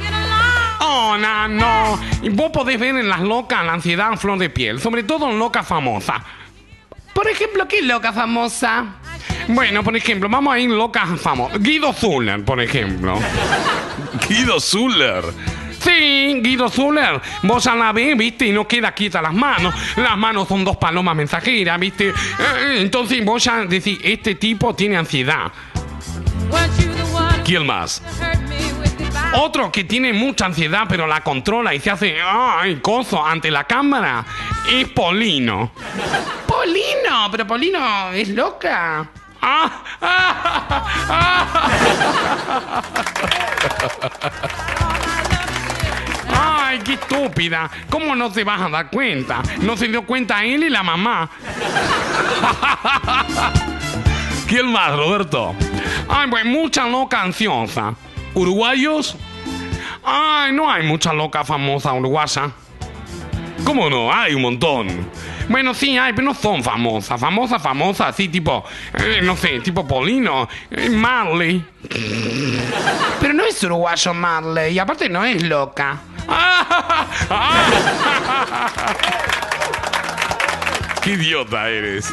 [0.79, 1.99] Oh, no, no.
[2.21, 5.29] Y vos podés ver en las locas la ansiedad en flor de piel, sobre todo
[5.29, 6.23] en loca famosa.
[7.19, 8.95] Por ejemplo, ¿qué loca famosa?
[9.49, 11.61] Bueno, por ejemplo, vamos a ir locas famosas.
[11.61, 13.19] Guido Zuller, por ejemplo.
[14.29, 15.25] Guido Zuller.
[15.81, 19.75] Sí, Guido Zuller, vos ya la ves, viste, y no queda quieta las manos.
[19.97, 22.07] Las manos son dos palomas mensajeras, viste.
[22.07, 22.13] Eh,
[22.77, 25.51] Entonces vos ya decís, este tipo tiene ansiedad.
[27.43, 28.01] ¿Quién más?
[29.33, 33.63] Otro que tiene mucha ansiedad pero la controla y se hace ay, coso ante la
[33.65, 34.25] cámara
[34.69, 35.71] es Polino.
[36.47, 39.07] Polino, pero Polino es loca.
[39.41, 41.39] Ah, ah, ah, ah.
[46.41, 47.69] Ay, qué estúpida.
[47.89, 49.41] ¿Cómo no te vas a dar cuenta?
[49.61, 51.29] No se dio cuenta él y la mamá.
[54.47, 55.55] ¿Quién más, Roberto?
[56.07, 57.93] Ay, pues mucha loca ansiosa.
[58.33, 59.15] ¿Uruguayos?
[60.03, 62.51] Ay, no hay mucha loca famosa uruguaya.
[63.63, 64.11] ¿Cómo no?
[64.13, 64.87] Hay un montón.
[65.49, 67.19] Bueno, sí hay, pero no son famosas.
[67.19, 68.63] Famosas, famosas, así tipo,
[68.93, 71.63] eh, no sé, tipo Polino, eh, Marley.
[73.19, 75.97] Pero no es uruguayo Marley, y aparte no es loca.
[81.03, 82.11] ¡Qué idiota eres!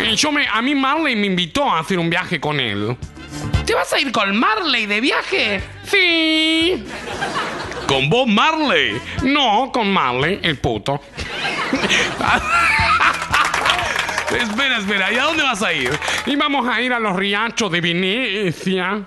[0.00, 2.96] Eh, Yo me, a mí Marley me invitó a hacer un viaje con él.
[3.66, 5.60] ¿Te vas a ir con Marley de viaje?
[5.84, 6.84] Sí.
[7.86, 9.00] ¿Con Bob Marley?
[9.22, 11.00] No, con Marley, el puto.
[14.30, 15.98] espera, espera, ¿y a dónde vas a ir?
[16.26, 19.02] Y vamos a ir a los riachos de Venecia.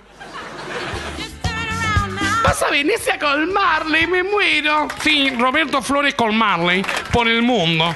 [2.43, 4.07] ¿Vas a Venecia con Marley?
[4.07, 4.87] Me muero.
[5.01, 7.95] Sí, Roberto Flores con Marley por el mundo.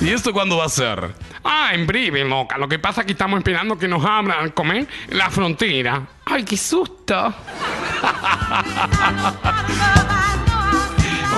[0.00, 1.27] ¿Y esto cuándo va a ser?
[1.44, 2.58] Ah, en breve, loca.
[2.58, 6.02] Lo que pasa es que estamos esperando que nos abran, comer la frontera.
[6.26, 7.34] ¡Ay, qué susto!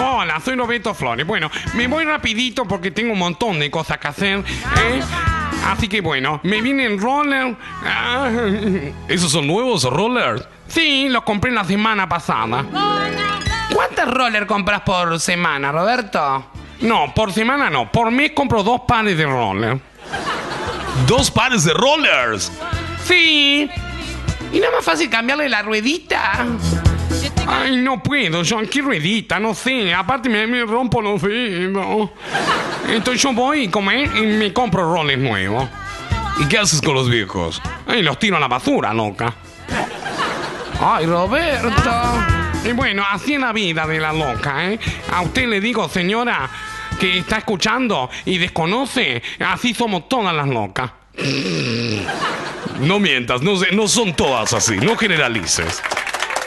[0.03, 1.27] Hola, soy Roberto Flores.
[1.27, 4.39] Bueno, me voy rapidito porque tengo un montón de cosas que hacer.
[4.39, 5.01] ¿eh?
[5.67, 7.55] Así que bueno, me viene el roller.
[7.85, 8.31] Ah,
[9.09, 10.49] ¿Esos son nuevos rollers?
[10.69, 12.65] Sí, los compré la semana pasada.
[13.75, 16.47] ¿Cuántos roller compras por semana, Roberto?
[16.81, 17.93] No, por semana no.
[17.93, 19.79] Por mes compro dos pares de roller.
[21.07, 22.53] ¿Dos pares de rollers?
[23.05, 23.69] Sí.
[24.53, 26.47] Y es más fácil cambiarle la ruedita.
[27.47, 29.41] Ay, no puedo, yo, ¿qué ruedita?
[29.41, 32.11] No sé, aparte me, me rompo los dedos.
[32.89, 35.69] Entonces yo voy y, comer y me compro roles nuevos.
[36.39, 37.61] ¿Y qué haces con los viejos?
[37.89, 39.35] Y los tiro a la basura, loca.
[40.81, 41.93] Ay, Roberto.
[42.65, 44.79] Y bueno, así es la vida de la loca, ¿eh?
[45.13, 46.49] A usted le digo, señora,
[47.01, 50.93] que está escuchando y desconoce, así somos todas las locas.
[52.81, 55.83] No mientas, no, son todas así, no generalices.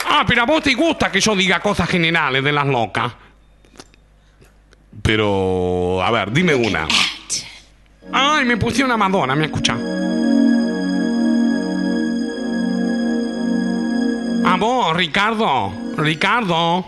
[0.08, 3.12] Ah, pero a vos te gusta que yo diga cosas generales de las locas.
[5.02, 6.86] Pero, a ver, dime una.
[8.12, 9.74] Ay, me puse una Madonna, me escucha.
[14.46, 15.72] A vos, Ricardo.
[15.96, 16.86] Ricardo.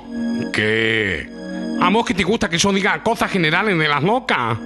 [0.52, 1.35] ¿Qué?
[1.80, 4.58] ¿A vos que te gusta que yo diga cosas generales de las locas?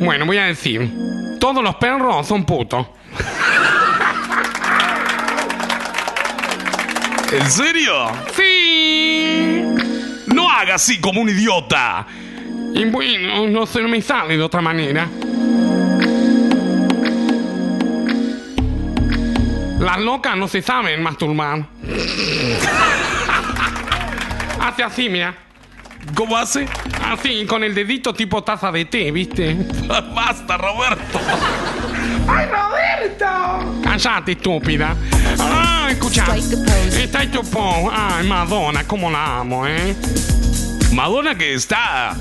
[0.00, 0.90] Bueno, voy a decir.
[1.38, 2.86] Todos los perros son putos.
[7.32, 8.10] ¿En serio?
[8.34, 9.62] Sí.
[10.26, 12.06] No hagas así como un idiota.
[12.74, 15.08] Y bueno, no se me sale de otra manera.
[19.80, 21.66] Las locas no se saben masturbar.
[24.60, 25.49] hace así, mira.
[26.14, 26.66] ¿Cómo hace?
[27.04, 29.54] Así, con el dedito tipo taza de té, ¿viste?
[30.14, 31.20] Basta, Roberto.
[32.28, 33.80] ¡Ay, Roberto!
[33.82, 34.96] Cállate, estúpida.
[35.38, 36.26] Ah, escucha.
[36.36, 37.90] Está hecho po.
[37.92, 39.96] Ay, Madonna, cómo la amo, ¿eh?
[40.92, 42.16] Madonna que está.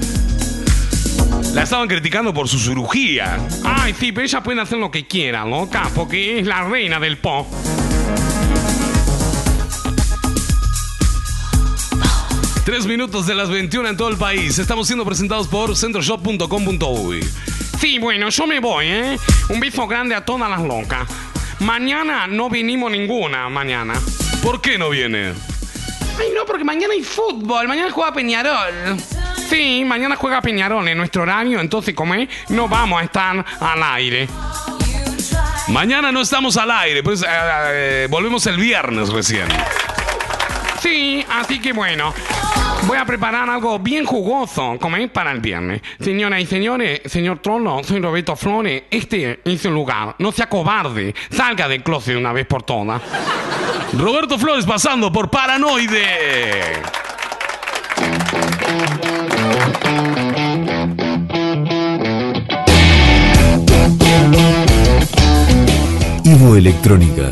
[1.53, 3.37] La estaban criticando por su cirugía.
[3.63, 7.17] Ay, sí, pero ella puede hacer lo que quiera, loca, porque es la reina del
[7.17, 7.47] pop.
[12.65, 14.59] Tres minutos de las 21 en todo el país.
[14.59, 17.23] Estamos siendo presentados por centroshop.com.uy.
[17.79, 19.17] Sí, bueno, yo me voy, ¿eh?
[19.49, 21.07] Un beso grande a todas las locas.
[21.59, 23.93] Mañana no vinimos ninguna, mañana.
[24.43, 25.33] ¿Por qué no viene?
[26.19, 27.67] Ay, no, porque mañana hay fútbol.
[27.67, 28.97] Mañana juega Peñarol.
[29.49, 33.83] Sí, mañana juega Peñarol en nuestro horario, entonces como es, no vamos a estar al
[33.83, 34.27] aire.
[35.69, 39.47] Mañana no estamos al aire, pues eh, eh, volvemos el viernes recién.
[40.81, 42.13] Sí, así que bueno,
[42.87, 45.81] voy a preparar algo bien jugoso, como es para el viernes.
[45.99, 48.83] Señoras y señores, señor Trollo, soy Roberto Flores.
[48.89, 50.15] Este es su lugar.
[50.19, 51.13] No sea cobarde.
[51.29, 53.01] Salga del closet una vez por todas.
[53.93, 56.81] Roberto Flores pasando por Paranoide.
[66.23, 67.31] Ivo Electrónica,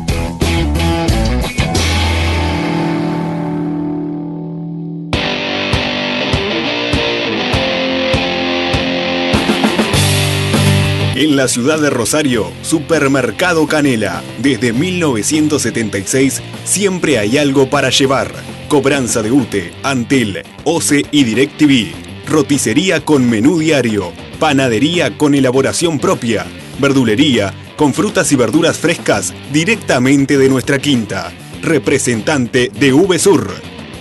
[11.21, 14.23] En la ciudad de Rosario, Supermercado Canela.
[14.39, 18.31] Desde 1976 siempre hay algo para llevar.
[18.67, 21.93] Cobranza de UTE, Antel, OCE y DirecTV.
[22.27, 24.11] Roticería con menú diario.
[24.39, 26.47] Panadería con elaboración propia.
[26.79, 31.31] Verdulería con frutas y verduras frescas directamente de nuestra quinta.
[31.61, 33.47] Representante de VSUR.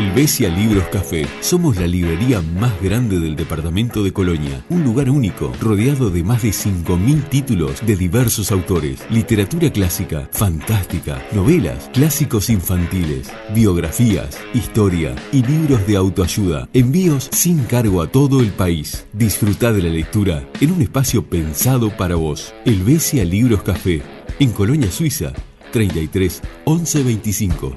[0.00, 1.26] El Besia Libros Café.
[1.42, 4.64] Somos la librería más grande del departamento de Colonia.
[4.70, 9.04] Un lugar único, rodeado de más de 5.000 títulos de diversos autores.
[9.10, 16.66] Literatura clásica, fantástica, novelas, clásicos infantiles, biografías, historia y libros de autoayuda.
[16.72, 19.04] Envíos sin cargo a todo el país.
[19.12, 22.54] Disfruta de la lectura en un espacio pensado para vos.
[22.64, 24.00] El Besia Libros Café.
[24.38, 25.34] En Colonia, Suiza.
[25.72, 27.74] 33 11 25.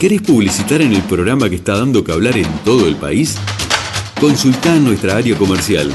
[0.00, 3.38] ¿Querés publicitar en el programa que está dando que hablar en todo el país?
[4.20, 5.90] Consulta nuestra área comercial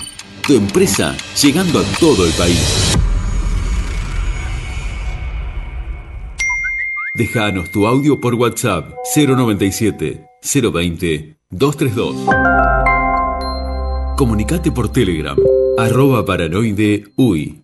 [0.46, 2.94] Tu empresa llegando a todo el país.
[7.16, 12.16] Déjanos tu audio por WhatsApp 097 020 232.
[14.16, 15.36] Comunicate por Telegram
[15.76, 17.63] arroba paranoide uy.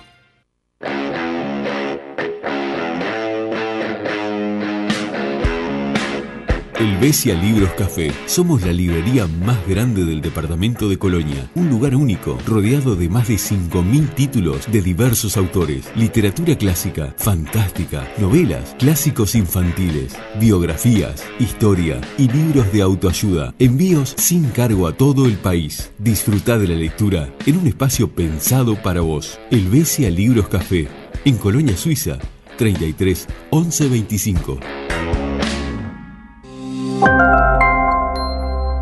[7.01, 8.11] Helvecia Libros Café.
[8.27, 11.49] Somos la librería más grande del departamento de Colonia.
[11.55, 15.91] Un lugar único, rodeado de más de 5.000 títulos de diversos autores.
[15.95, 23.55] Literatura clásica, fantástica, novelas, clásicos infantiles, biografías, historia y libros de autoayuda.
[23.57, 25.91] Envíos sin cargo a todo el país.
[25.97, 29.39] Disfruta de la lectura en un espacio pensado para vos.
[29.49, 30.87] Helvecia Libros Café.
[31.25, 32.19] En Colonia Suiza.
[32.59, 34.59] 33 11 25.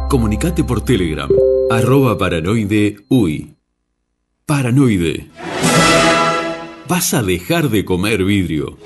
[0.09, 1.29] Comunicate por Telegram,
[1.69, 3.53] arroba paranoide uy.
[4.47, 5.27] Paranoide.
[6.87, 8.79] Vas a dejar de comer vidrio.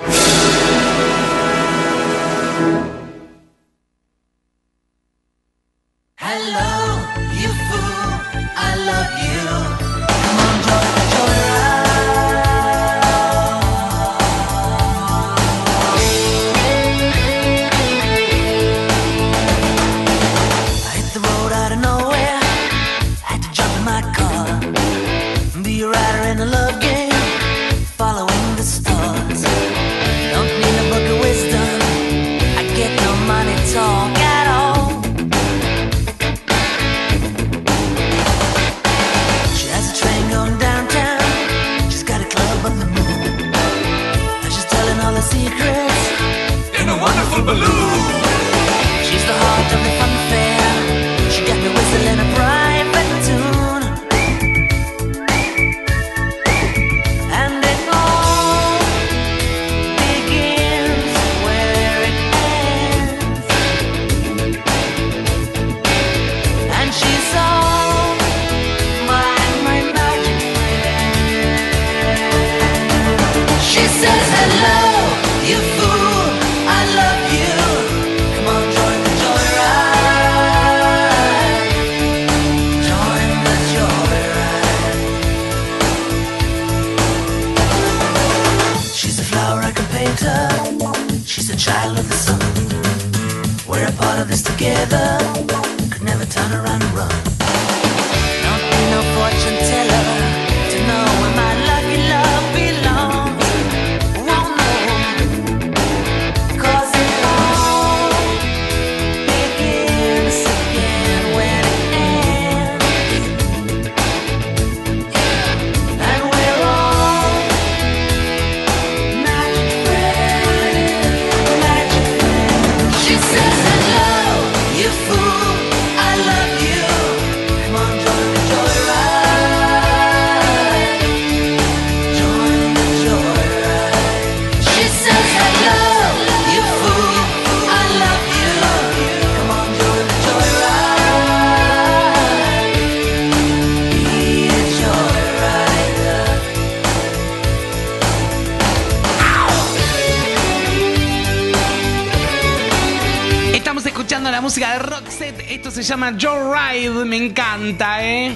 [154.84, 155.46] Roxette.
[155.50, 157.05] Esto se llama Joe Ride.
[157.05, 158.36] Me encanta, ¿eh?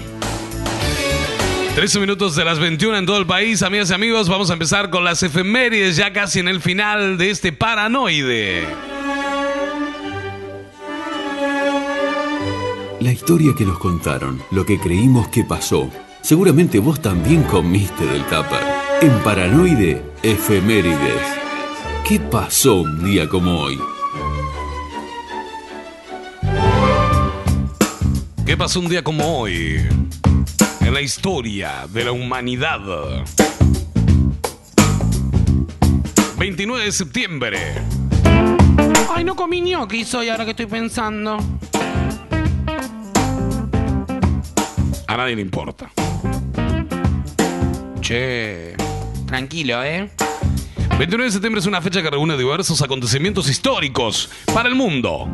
[1.75, 4.29] 13 minutos de las 21 en todo el país, amigas y amigos.
[4.29, 8.65] Vamos a empezar con las efemérides ya casi en el final de este paranoide.
[12.99, 15.89] La historia que nos contaron, lo que creímos que pasó.
[16.21, 18.59] Seguramente vos también comiste del tupper.
[19.01, 21.21] En Paranoide, efemérides.
[22.07, 23.77] ¿Qué pasó un día como hoy?
[28.47, 29.85] ¿Qué pasó un día como hoy?
[30.79, 32.79] En la historia de la humanidad.
[36.39, 37.59] 29 de septiembre.
[39.13, 41.37] Ay, no comí ñoquis hoy ahora que estoy pensando.
[45.07, 45.91] A nadie le importa.
[47.99, 48.77] Che,
[49.25, 50.09] tranquilo, ¿eh?
[50.97, 55.27] 29 de septiembre es una fecha que reúne diversos acontecimientos históricos para el mundo.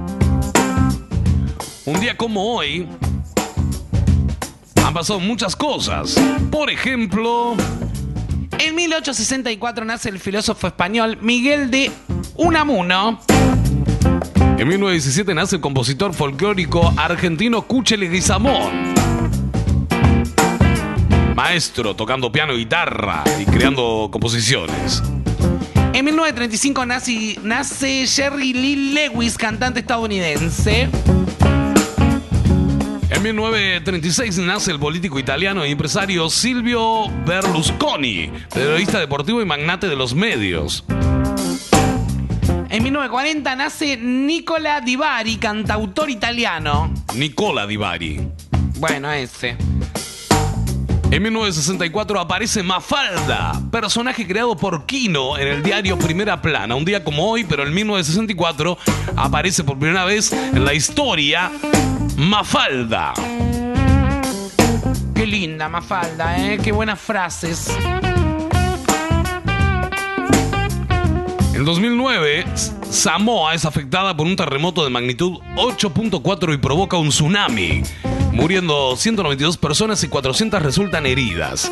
[1.85, 2.87] Un día como hoy
[4.85, 6.15] han pasado muchas cosas.
[6.49, 7.55] Por ejemplo,
[8.57, 11.91] En 1864 nace el filósofo español Miguel de
[12.35, 13.19] Unamuno.
[14.57, 18.93] en En 1917 nace el compositor folclórico argentino Cuche Leguizamón.
[21.35, 25.03] Maestro tocando piano y guitarra y creando composiciones.
[25.91, 30.89] En 1935 nace, nace Jerry Lee Lewis, cantante estadounidense.
[33.23, 39.95] En 1936 nace el político italiano y empresario Silvio Berlusconi, periodista deportivo y magnate de
[39.95, 40.83] los medios.
[42.69, 46.93] En 1940 nace Nicola Di Bari, cantautor italiano.
[47.15, 48.27] Nicola Di Bari.
[48.79, 49.55] Bueno, ese.
[51.09, 56.75] En 1964 aparece Mafalda, personaje creado por Kino en el diario Primera Plana.
[56.75, 58.77] Un día como hoy, pero en 1964
[59.15, 61.49] aparece por primera vez en la historia
[62.17, 63.13] Mafalda.
[65.15, 66.59] Qué linda Mafalda, ¿eh?
[66.63, 67.75] Qué buenas frases.
[71.53, 72.45] En 2009,
[72.89, 77.83] Samoa es afectada por un terremoto de magnitud 8.4 y provoca un tsunami,
[78.31, 81.71] muriendo 192 personas y 400 resultan heridas.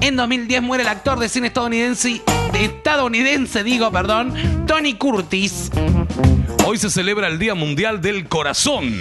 [0.00, 2.22] En 2010 muere el actor de cine estadounidense,
[2.54, 5.70] estadounidense digo, perdón, Tony Curtis.
[6.66, 8.92] Hoy se celebra el Día Mundial del Corazón.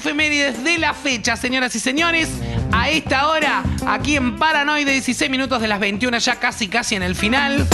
[0.00, 2.30] Efemérides de la fecha, señoras y señores.
[2.72, 7.02] A esta hora, aquí en Paranoide, 16 minutos de las 21, ya casi casi en
[7.02, 7.66] el final.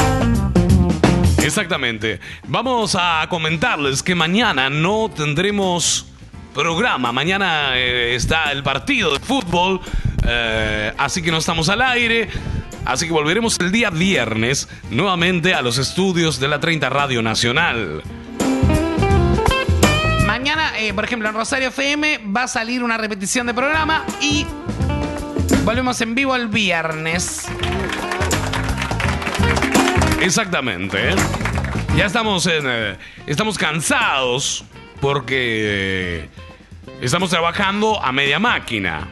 [1.39, 2.19] Exactamente.
[2.49, 6.07] Vamos a comentarles que mañana no tendremos
[6.53, 7.13] programa.
[7.13, 9.81] Mañana eh, está el partido de fútbol,
[10.27, 12.29] eh, así que no estamos al aire.
[12.85, 18.03] Así que volveremos el día viernes nuevamente a los estudios de la 30 Radio Nacional.
[20.47, 24.47] Mañana, eh, por ejemplo, en Rosario FM va a salir una repetición de programa y
[25.65, 27.49] volvemos en vivo el viernes.
[30.21, 31.11] Exactamente.
[31.11, 31.17] ¿eh?
[31.97, 32.97] Ya estamos en, eh,
[33.27, 34.65] estamos cansados
[35.01, 36.29] porque
[37.01, 39.09] estamos trabajando a media máquina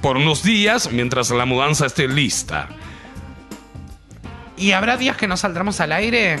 [0.00, 2.70] por unos días mientras la mudanza esté lista.
[4.56, 6.38] ¿Y habrá días que no saldremos al aire?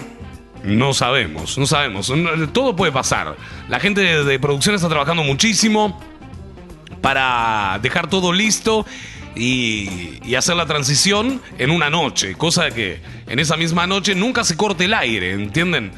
[0.62, 2.12] No sabemos, no sabemos.
[2.52, 3.36] Todo puede pasar.
[3.68, 5.98] La gente de, producción está trabajando muchísimo
[7.00, 8.84] para dejar todo listo
[9.34, 12.34] y, y hacer la transición en una noche.
[12.34, 15.92] Cosa que en esa misma noche nunca se corte el aire, ¿entienden?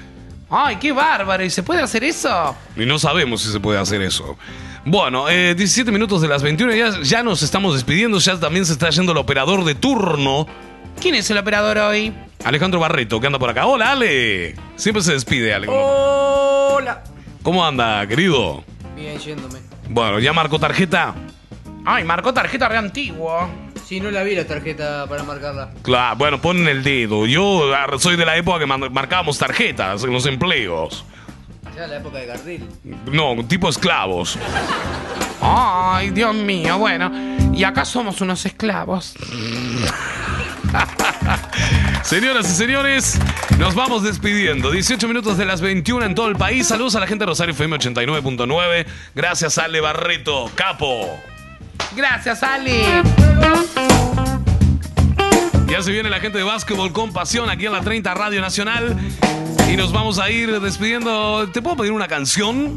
[0.54, 1.42] ¡Ay, qué bárbaro!
[1.42, 2.54] ¿Y se puede hacer eso?
[2.76, 4.36] Y no sabemos si se puede hacer eso.
[4.84, 8.18] Bueno, eh, 17 minutos de las 21 ya, ya nos estamos despidiendo.
[8.18, 10.46] Ya también se está yendo el operador de turno.
[11.00, 12.12] ¿Quién es el operador hoy?
[12.44, 13.66] Alejandro Barreto, que anda por acá.
[13.66, 14.54] Hola, Ale.
[14.76, 15.68] Siempre se despide, Ale.
[15.70, 17.04] Hola.
[17.42, 18.64] ¿Cómo anda, querido?
[18.96, 19.60] Bien, yéndome.
[19.88, 21.14] Bueno, ¿ya marcó tarjeta?
[21.84, 23.48] Ay, marcó tarjeta re antiguo.
[23.84, 25.70] Sí, no la vi la tarjeta para marcarla.
[25.82, 27.26] Claro, bueno, ponen el dedo.
[27.26, 31.04] Yo ah, soy de la época que marcábamos tarjetas en los empleos.
[31.76, 32.68] Ya la época de Gardil.
[33.10, 34.38] No, tipo esclavos.
[35.40, 37.10] Ay, Dios mío, bueno.
[37.52, 39.14] Y acá somos unos esclavos.
[42.02, 43.18] Señoras y señores,
[43.58, 44.70] nos vamos despidiendo.
[44.70, 46.66] 18 minutos de las 21 en todo el país.
[46.66, 48.86] Saludos a la gente de Rosario FM 89.9.
[49.14, 51.08] Gracias, Ale Barreto, capo.
[51.96, 52.82] Gracias, Ali.
[55.68, 58.96] Ya se viene la gente de básquetbol con pasión aquí en la 30 Radio Nacional.
[59.70, 61.48] Y nos vamos a ir despidiendo.
[61.50, 62.76] ¿Te puedo pedir una canción?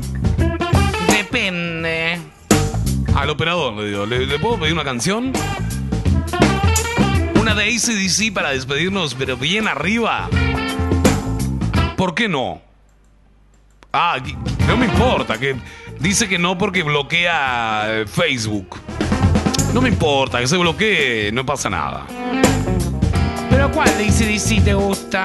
[1.09, 2.21] Depende.
[3.13, 4.05] Al operador, le digo.
[4.05, 5.33] ¿Le, le puedo pedir una canción?
[7.45, 10.27] Una de ACDC para despedirnos, pero bien arriba.
[11.95, 12.59] ¿Por qué no?
[13.93, 14.17] Ah,
[14.67, 15.55] no me importa, que
[15.99, 18.79] dice que no porque bloquea eh, Facebook.
[19.75, 22.07] No me importa, que se bloquee, no pasa nada.
[23.51, 25.23] ¿Pero cuál de ACDC te gusta?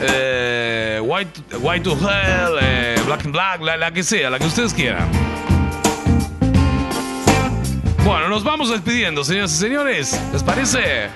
[0.00, 4.46] Eh, white, white to Hell, eh, Black and Black, la, la que sea, la que
[4.46, 5.31] ustedes quieran.
[8.32, 10.20] Nos vamos despidiendo, señoras y señores.
[10.32, 11.10] ¿Les parece?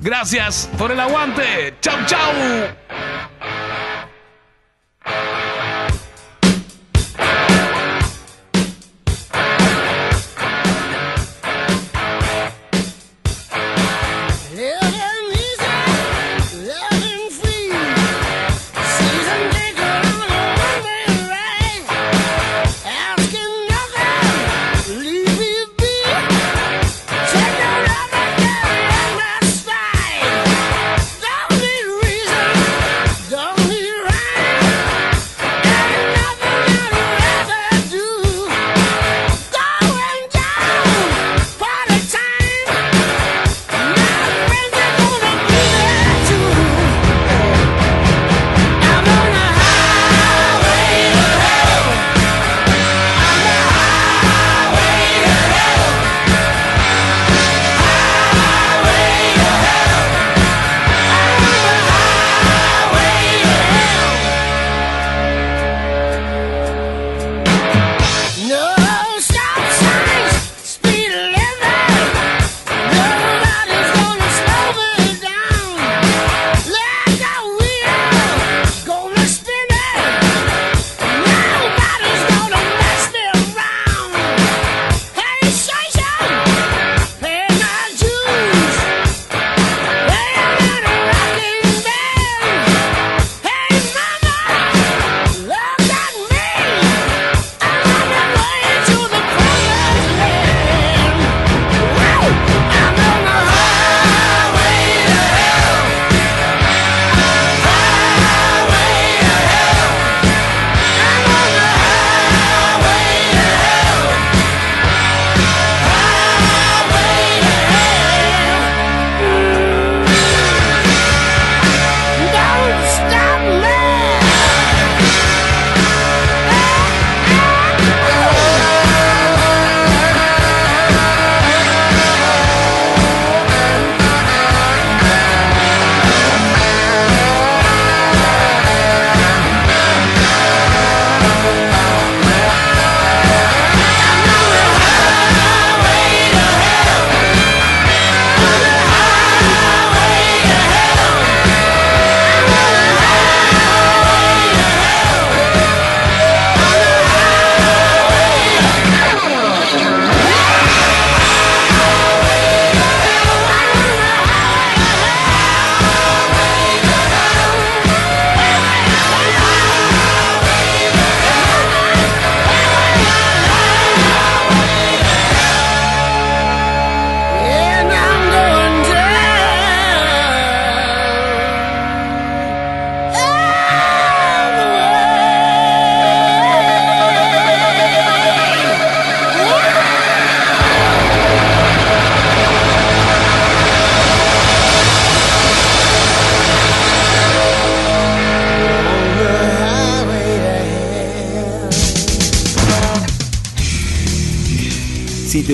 [0.00, 1.76] Gracias por el aguante.
[1.80, 2.81] Chau, chau.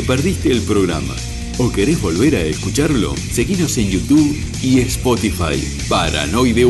[0.09, 1.15] Perdiste el programa
[1.59, 5.63] o querés volver a escucharlo, seguinos en YouTube y Spotify.
[5.87, 6.65] Paranoide.